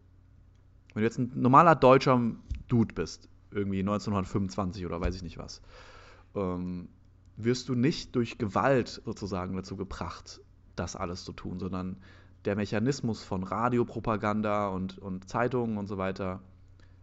[0.94, 2.20] wenn du jetzt ein normaler deutscher
[2.68, 5.62] Dude bist, irgendwie 1925 oder weiß ich nicht was,
[6.34, 6.88] ähm,
[7.38, 10.40] wirst du nicht durch Gewalt sozusagen dazu gebracht,
[10.76, 11.96] das alles zu tun, sondern
[12.44, 16.42] der Mechanismus von Radiopropaganda und, und Zeitungen und so weiter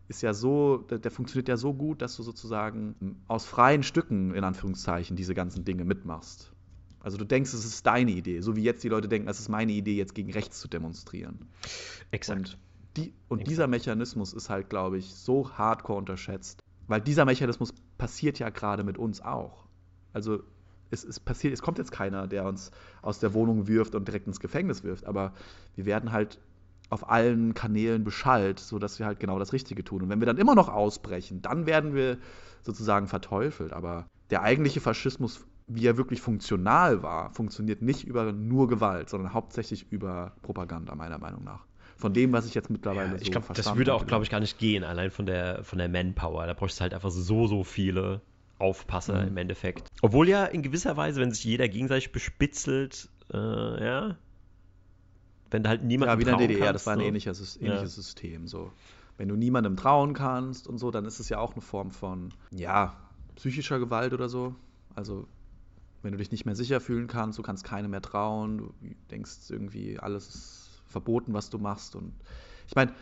[0.08, 4.44] ist ja so, der, funktioniert ja so gut, dass du sozusagen aus freien Stücken, in
[4.44, 6.52] Anführungszeichen, diese ganzen Dinge mitmachst.
[7.00, 9.50] Also du denkst, es ist deine Idee, so wie jetzt die Leute denken, es ist
[9.50, 11.48] meine Idee, jetzt gegen rechts zu demonstrieren.
[12.12, 12.40] Exakt.
[12.40, 12.58] Und,
[12.98, 13.52] die, und Exakt.
[13.52, 18.84] dieser Mechanismus ist halt, glaube ich, so hardcore unterschätzt, weil dieser Mechanismus passiert ja gerade
[18.84, 19.65] mit uns auch.
[20.16, 20.40] Also
[20.92, 24.28] es, es, passiert, es kommt jetzt keiner, der uns aus der Wohnung wirft und direkt
[24.28, 25.34] ins Gefängnis wirft, aber
[25.76, 26.40] wir werden halt
[26.90, 30.04] auf allen Kanälen beschallt, sodass wir halt genau das Richtige tun.
[30.04, 32.18] Und wenn wir dann immer noch ausbrechen, dann werden wir
[32.62, 33.74] sozusagen verteufelt.
[33.74, 39.34] Aber der eigentliche Faschismus, wie er wirklich funktional war, funktioniert nicht über nur Gewalt, sondern
[39.34, 41.66] hauptsächlich über Propaganda, meiner Meinung nach.
[41.98, 43.80] Von dem, was ich jetzt mittlerweile ja, ich so glaub, verstanden habe.
[43.80, 46.46] Das würde auch, glaube ich, gar nicht gehen, allein von der, von der Manpower.
[46.46, 48.22] Da bräuchte es halt einfach so, so viele
[48.60, 49.30] Aufpasser mhm.
[49.30, 49.90] im Endeffekt.
[50.02, 54.18] Obwohl ja in gewisser Weise, wenn sich jeder gegenseitig bespitzelt, äh, ja,
[55.52, 57.06] wenn da halt niemand Ja, wie in der DDR, kannst, das war ein so.
[57.06, 57.88] ähnliches, ähnliches ja.
[57.88, 58.48] System.
[58.48, 58.72] So.
[59.18, 62.34] Wenn du niemandem trauen kannst und so, dann ist es ja auch eine Form von,
[62.52, 62.96] ja,
[63.36, 64.56] psychischer Gewalt oder so.
[64.96, 65.28] Also,
[66.02, 68.74] wenn du dich nicht mehr sicher fühlen kannst, du kannst keinem mehr trauen, du
[69.12, 71.96] denkst irgendwie, alles ist verboten, was du machst.
[71.96, 72.14] Und
[72.68, 72.94] ich meine,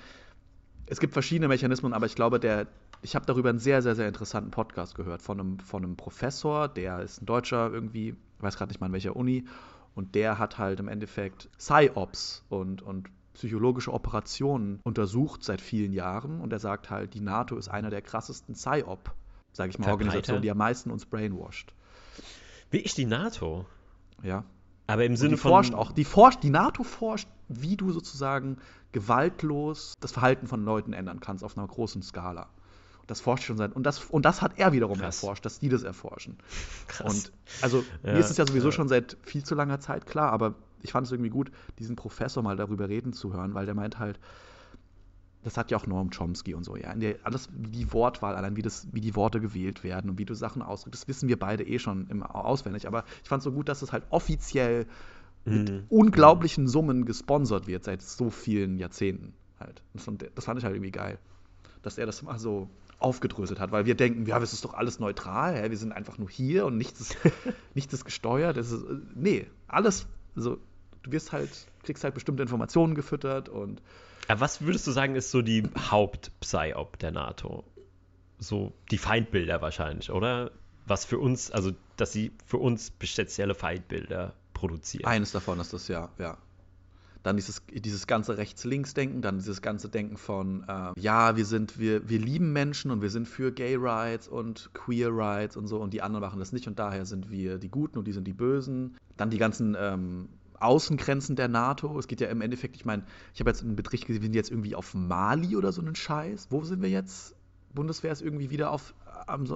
[0.86, 2.68] es gibt verschiedene Mechanismen, aber ich glaube, der,
[3.04, 6.68] ich habe darüber einen sehr, sehr, sehr interessanten Podcast gehört von einem, von einem Professor,
[6.68, 9.45] der ist ein Deutscher irgendwie, weiß gerade nicht mal in welcher Uni,
[9.95, 16.41] Und der hat halt im Endeffekt PsyOps und, und psychologische Operationen untersucht seit vielen Jahren.
[16.41, 19.12] Und er sagt halt, die NATO ist einer der krassesten PsyOp,
[19.51, 19.91] sage ich mal, Verbreiter.
[19.91, 21.74] Organisationen, die am meisten uns brainwashed.
[22.72, 23.66] Wie ich die NATO.
[24.24, 24.43] Ja.
[24.88, 25.51] Aber im Und Sinne die von.
[25.51, 28.58] forscht auch, die forscht, die NATO forscht, wie du sozusagen
[28.91, 32.49] gewaltlos das Verhalten von Leuten ändern kannst auf einer großen Skala.
[33.04, 35.22] Und das forscht schon seit und das und das hat er wiederum Krass.
[35.22, 36.38] erforscht, dass die das erforschen.
[36.88, 37.14] Krass.
[37.14, 37.32] Und
[37.62, 38.72] also Ja, mir ist es ja sowieso ja.
[38.72, 42.41] schon seit viel zu langer Zeit klar, aber ich fand es irgendwie gut, diesen Professor
[42.43, 44.20] mal darüber reden zu hören, weil der meint halt,
[45.43, 46.95] das hat ja auch Noam Chomsky und so, ja.
[46.95, 50.24] Der, alles, wie die Wortwahl, allein wie, das, wie die Worte gewählt werden und wie
[50.26, 52.88] du Sachen ausdrückst, das wissen wir beide eh schon im, auswendig.
[52.88, 54.86] Aber ich fand es so gut, dass es halt offiziell
[55.45, 55.84] mit Mhm.
[55.89, 59.82] unglaublichen Summen gesponsert wird seit so vielen Jahrzehnten halt.
[59.97, 61.20] Fand, das fand ich halt irgendwie geil,
[61.82, 62.70] dass er das mal so
[63.04, 65.70] aufgedröselt hat, weil wir denken, ja, es ist doch alles neutral, hä?
[65.70, 67.18] wir sind einfach nur hier und nichts ist,
[67.74, 68.58] nichts ist gesteuert.
[68.58, 68.74] Ist,
[69.14, 70.58] nee, alles, also
[71.04, 71.49] du wirst halt,
[71.84, 73.82] kriegst halt bestimmte Informationen gefüttert und
[74.28, 77.64] Aber was würdest du sagen, ist so die Haupt-Psyop der NATO?
[78.39, 80.51] So die Feindbilder wahrscheinlich, oder?
[80.86, 85.06] Was für uns, also dass sie für uns spezielle Feindbilder produzieren.
[85.06, 86.38] Eines davon ist das, ja, ja.
[87.24, 92.09] Dann dieses, dieses ganze Rechts-Links-Denken, dann dieses ganze Denken von, äh, ja, wir sind, wir,
[92.09, 95.93] wir lieben Menschen und wir sind für Gay Rights und Queer Rights und so und
[95.93, 98.34] die anderen machen das nicht und daher sind wir die Guten und die sind die
[98.34, 98.97] Bösen.
[99.15, 100.28] Dann die ganzen ähm,
[100.59, 101.97] Außengrenzen der NATO.
[101.99, 103.03] Es geht ja im Endeffekt, ich meine,
[103.34, 105.95] ich habe jetzt einen Bericht gesehen, wir sind jetzt irgendwie auf Mali oder so einen
[105.95, 106.47] Scheiß.
[106.49, 107.36] Wo sind wir jetzt?
[107.74, 108.93] Bundeswehr ist irgendwie wieder auf,
[109.28, 109.47] am,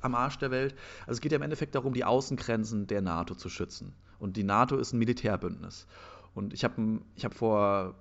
[0.00, 0.74] am Arsch der Welt.
[1.02, 3.94] Also es geht ja im Endeffekt darum, die Außengrenzen der NATO zu schützen.
[4.18, 5.86] Und die NATO ist ein Militärbündnis.
[6.34, 7.94] Und ich habe ich hab vor,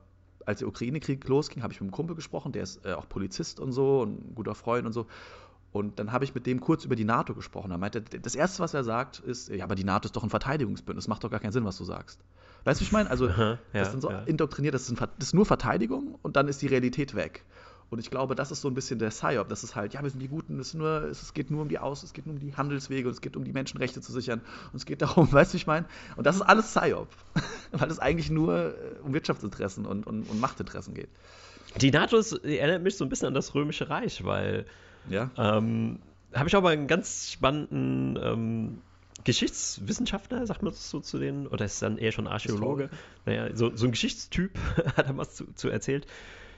[0.46, 3.60] als der Ukraine-Krieg losging, habe ich mit einem Kumpel gesprochen, der ist äh, auch Polizist
[3.60, 5.08] und so und ein guter Freund und so.
[5.72, 7.72] Und dann habe ich mit dem kurz über die NATO gesprochen.
[7.72, 10.30] Er meinte, das Erste, was er sagt, ist, ja, aber die NATO ist doch ein
[10.30, 12.20] Verteidigungsbündnis, macht doch gar keinen Sinn, was du sagst.
[12.66, 13.10] Weißt du, ich meine?
[13.10, 14.24] Also, Aha, ja, das ist dann so ja.
[14.24, 17.46] indoktriniert, das ist, ein, das ist nur Verteidigung und dann ist die Realität weg.
[17.92, 19.50] Und ich glaube, das ist so ein bisschen der PSYOP.
[19.50, 21.78] Das ist halt, ja, wir sind die Guten, es, nur, es geht nur um die
[21.78, 24.40] Aus, es geht nur um die Handelswege und es geht um die Menschenrechte zu sichern
[24.72, 25.86] und es geht darum, weißt du, ich meine?
[26.16, 27.10] Und das ist alles PSYOP.
[27.74, 31.10] Weil es eigentlich nur äh, um Wirtschaftsinteressen und, und, und Machtinteressen geht.
[31.82, 34.66] Die NATO ist, die erinnert mich so ein bisschen an das Römische Reich, weil
[35.10, 35.30] Ja?
[35.38, 36.00] ähm,
[36.34, 38.82] habe ich auch mal einen ganz spannenden ähm,
[39.26, 42.90] Geschichtswissenschaftler, sagt man das so zu denen, oder ist dann eher schon Archäologe?
[43.26, 44.58] Naja, so, so ein Geschichtstyp
[44.96, 46.08] hat er was zu, zu erzählt,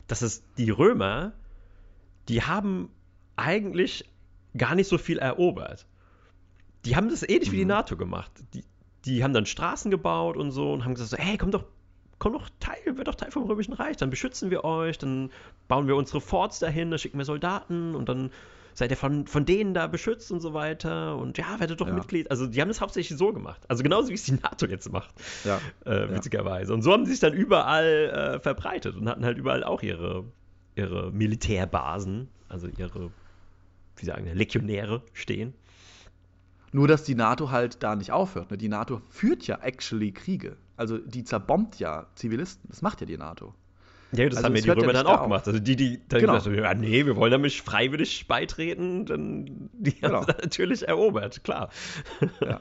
[0.08, 1.34] dass es die Römer,
[2.30, 2.90] die haben
[3.36, 4.10] eigentlich
[4.58, 5.86] gar nicht so viel erobert.
[6.86, 7.70] Die haben das ähnlich wie die Mhm.
[7.70, 8.32] NATO gemacht.
[8.54, 8.64] Die,
[9.06, 11.66] die haben dann Straßen gebaut und so und haben gesagt, so, hey, komm doch,
[12.20, 15.32] komm doch Teil, wird doch Teil vom Römischen Reich, dann beschützen wir euch, dann
[15.68, 18.32] bauen wir unsere Forts dahin, dann schicken wir Soldaten und dann
[18.74, 21.94] seid ihr von, von denen da beschützt und so weiter und ja, werdet doch Ja.
[21.94, 22.30] Mitglied.
[22.32, 23.62] Also die haben das hauptsächlich so gemacht.
[23.68, 25.14] Also genauso wie es die NATO jetzt macht
[25.44, 25.60] Ja.
[25.86, 26.74] äh, witzigerweise.
[26.74, 30.26] Und so haben sie sich dann überall äh, verbreitet und hatten halt überall auch ihre,
[30.76, 33.12] ihre Militärbasen, also ihre,
[33.98, 35.54] wie sagen wir, Legionäre stehen.
[36.72, 38.50] Nur, dass die NATO halt da nicht aufhört.
[38.50, 38.58] Ne?
[38.58, 40.58] Die NATO führt ja actually Kriege.
[40.76, 42.68] Also die zerbombt ja Zivilisten.
[42.70, 43.54] Das macht ja die NATO.
[44.16, 45.24] Ja, das Also haben ja es die ja Römer dann da auch auf.
[45.24, 45.48] gemacht.
[45.48, 46.34] Also die, die dann Genau.
[46.34, 50.26] gesagt haben, ja, nee, wir wollen damit freiwillig beitreten, dann die haben Genau.
[50.26, 51.70] dann natürlich erobert, klar.
[52.42, 52.60] Ja.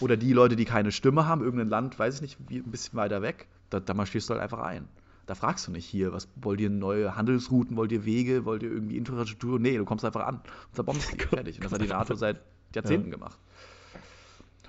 [0.00, 3.22] Oder die Leute, die keine Stimme haben, irgendein Land, weiß ich nicht, ein bisschen weiter
[3.22, 4.88] weg, da, da marschierst du halt einfach ein.
[5.26, 8.70] Da fragst du nicht hier, was wollt ihr neue Handelsrouten, wollt ihr Wege, wollt ihr
[8.72, 9.60] irgendwie Infrastruktur?
[9.60, 11.18] Nee, du kommst einfach an und zerbombst die.
[11.28, 11.56] Fertig.
[11.58, 12.40] Und das hat die NATO seit
[12.74, 13.38] Jahrzehnten gemacht.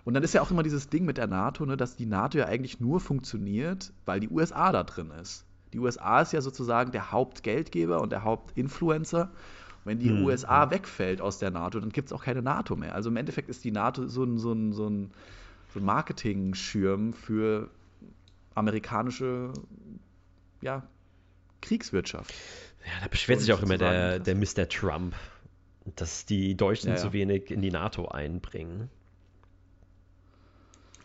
[0.06, 2.38] Und dann ist ja auch immer dieses Ding mit der NATO, ne, dass die NATO
[2.38, 5.46] ja eigentlich nur funktioniert, weil die USA da drin ist.
[5.74, 9.32] Die USA ist ja sozusagen der Hauptgeldgeber und der Hauptinfluencer.
[9.86, 12.96] Wenn die Hm, USA wegfällt aus der NATO, dann gibt es auch keine NATO mehr.
[12.96, 15.12] Also im Endeffekt ist die NATO so ein, so ein, so ein,
[15.74, 17.70] so ein Marketing-Schirm für
[18.56, 19.52] amerikanische
[20.62, 20.84] ja,
[21.62, 22.34] Kriegswirtschaft.
[22.86, 24.70] Ja, da beschwert sich auch immer der, der Mr.
[24.70, 25.16] Trump,
[25.96, 27.02] dass die Deutschen Ja, ja.
[27.02, 28.90] zu wenig in die NATO einbringen.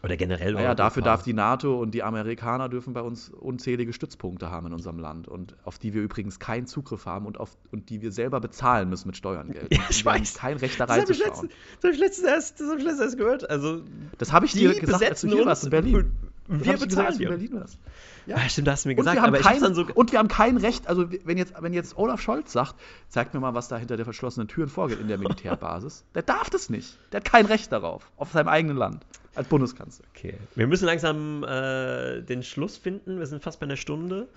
[0.03, 4.51] Oder generell Naja, dafür darf die NATO und die Amerikaner dürfen bei uns unzählige Stützpunkte
[4.51, 7.91] haben in unserem Land und auf die wir übrigens keinen Zugriff haben und, auf, und
[7.91, 9.69] die wir selber bezahlen müssen mit Steuergeld.
[9.73, 10.35] Ja, ich wir weiß.
[10.35, 11.51] kein Recht da Das habe ich, reinzuschauen.
[11.81, 13.51] das hab ich letztens erst, das hab ich letztens erst gehört.
[13.51, 13.83] Also,
[14.19, 16.13] Das habe ich dir gesagt, als du hier warst in Berlin.
[16.49, 17.29] und Das Wir bezahlen wir.
[17.31, 17.79] Berlin warst.
[18.27, 19.17] Ja, stimmt, da hast du mir Und gesagt.
[19.33, 19.87] wir, ich hab's kein, so.
[19.95, 22.75] und wir haben kein Recht, also wenn jetzt, wenn jetzt Olaf Scholz sagt,
[23.09, 26.51] zeig mir mal, was da hinter der verschlossenen Türen vorgeht in der Militärbasis, der darf
[26.51, 26.99] das nicht.
[27.13, 29.05] Der hat kein Recht darauf, auf seinem eigenen Land,
[29.39, 30.05] als Bundeskanzler.
[30.15, 30.35] Okay.
[30.55, 33.19] Wir müssen langsam äh, den Schluss finden.
[33.19, 34.29] Wir sind fast bei einer Stunde.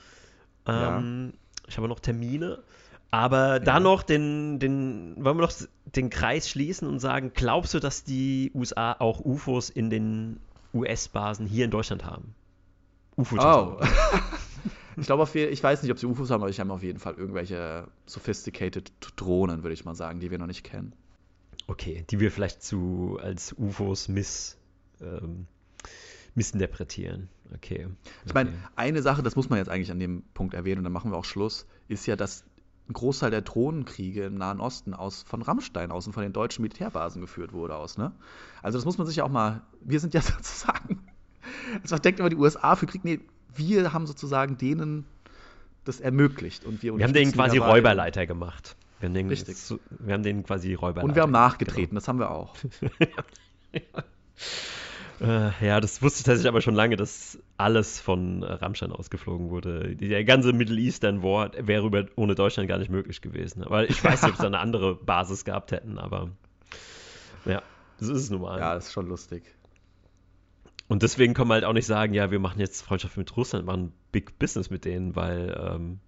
[0.66, 1.34] Ähm,
[1.68, 2.60] Ich habe noch Termine.
[3.12, 5.54] Aber da noch den, den, wollen wir noch
[5.86, 10.40] den Kreis schließen und sagen, glaubst du, dass die USA auch UFOs in den
[10.74, 12.34] US-Basen hier in Deutschland haben.
[13.18, 13.82] ufo Oh.
[14.96, 17.16] ich glaube, ich weiß nicht, ob sie UFOs haben, aber ich habe auf jeden Fall
[17.16, 20.94] irgendwelche sophisticated Drohnen, würde ich mal sagen, die wir noch nicht kennen.
[21.68, 24.58] Okay, die wir vielleicht zu als UFOs miss,
[25.02, 25.48] ähm,
[26.36, 27.30] missinterpretieren.
[27.54, 27.88] Okay.
[28.26, 28.60] Ich meine, okay.
[28.76, 31.18] eine Sache, das muss man jetzt eigentlich an dem Punkt erwähnen, und dann machen wir
[31.18, 32.46] auch Schluss, ist ja, dass
[32.90, 36.62] ein Großteil der Drohnenkriege im Nahen Osten aus von Rammstein aus und von den deutschen
[36.62, 38.12] Militärbasen geführt wurde aus, ne?
[38.62, 41.00] Also das muss man sich ja auch mal, wir sind ja sozusagen,
[41.82, 43.20] also man denkt immer die USA für Krieg, nee,
[43.56, 45.06] wir haben sozusagen denen
[45.84, 47.72] das ermöglicht und wir Wir haben denen quasi dabei.
[47.72, 48.76] Räuberleiter gemacht.
[49.00, 49.58] Wir haben denen, Richtig.
[50.00, 51.08] wir haben denen quasi Räuberleiter.
[51.08, 52.56] Und wir haben nachgetreten, das haben wir auch.
[52.80, 53.04] Genau.
[55.22, 59.96] Äh, ja, das wusste ich tatsächlich aber schon lange, dass alles von Rammstein ausgeflogen wurde.
[59.96, 63.64] Der ganze Middle Eastern War wäre über, ohne Deutschland gar nicht möglich gewesen.
[63.64, 66.32] Aber ich weiß nicht, ob sie eine andere Basis gehabt hätten, aber
[67.46, 67.62] ja,
[68.00, 68.60] das ist es nun mal.
[68.60, 69.44] Ja, ist schon lustig.
[70.88, 73.66] Und deswegen kann man halt auch nicht sagen, ja, wir machen jetzt Freundschaft mit Russland,
[73.66, 76.00] machen Big Business mit denen, weil ähm,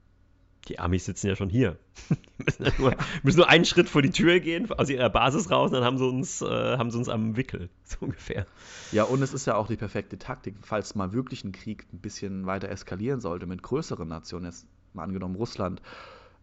[0.68, 1.78] die Amis sitzen ja schon hier.
[2.10, 5.72] Die müssen, nur, müssen nur einen Schritt vor die Tür gehen, aus ihrer Basis raus,
[5.72, 8.46] dann haben sie uns, äh, haben sie uns am Wickel, so ungefähr.
[8.92, 12.00] Ja, und es ist ja auch die perfekte Taktik, falls mal wirklich ein Krieg ein
[12.00, 15.82] bisschen weiter eskalieren sollte mit größeren Nationen, jetzt mal angenommen Russland,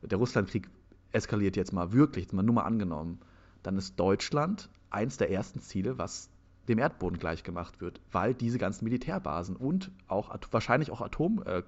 [0.02, 0.68] der Russlandkrieg
[1.12, 3.20] eskaliert jetzt mal wirklich, mal nur mal angenommen,
[3.62, 6.30] dann ist Deutschland eins der ersten Ziele, was
[6.70, 11.42] dem Erdboden gleichgemacht wird, weil diese ganzen Militärbasen und auch wahrscheinlich auch Atom.
[11.44, 11.62] Äh,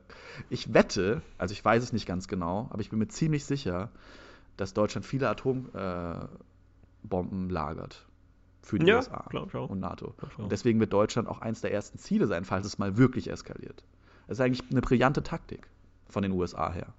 [0.48, 3.90] ich wette, also ich weiß es nicht ganz genau, aber ich bin mir ziemlich sicher,
[4.56, 6.30] dass Deutschland viele Atombomben
[7.50, 8.06] äh, lagert
[8.62, 9.26] für die Ja, USA
[9.66, 10.14] und NATO.
[10.38, 13.84] Und deswegen wird Deutschland auch eins der ersten Ziele sein, falls es mal wirklich eskaliert.
[14.28, 15.66] Das ist eigentlich eine brillante Taktik
[16.08, 16.94] von den USA her.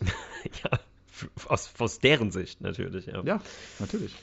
[0.62, 0.78] ja,
[1.48, 3.22] aus, aus deren Sicht natürlich, ja.
[3.24, 3.40] Ja,
[3.80, 4.14] natürlich.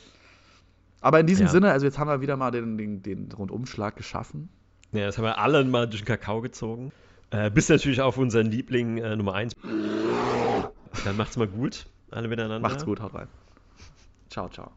[1.03, 1.51] Aber in diesem Ja.
[1.51, 4.47] Sinne, also jetzt haben wir wieder mal den, den, den Rundumschlag geschaffen.
[4.93, 6.93] Ja, das haben wir alle mal durch den Kakao gezogen.
[7.29, 9.53] Äh, bis natürlich auf unseren Liebling äh, Nummer 1.
[11.03, 12.59] Dann macht's mal gut, alle miteinander.
[12.59, 13.27] Macht's gut, haut rein.
[14.29, 14.71] Ciao, ciao.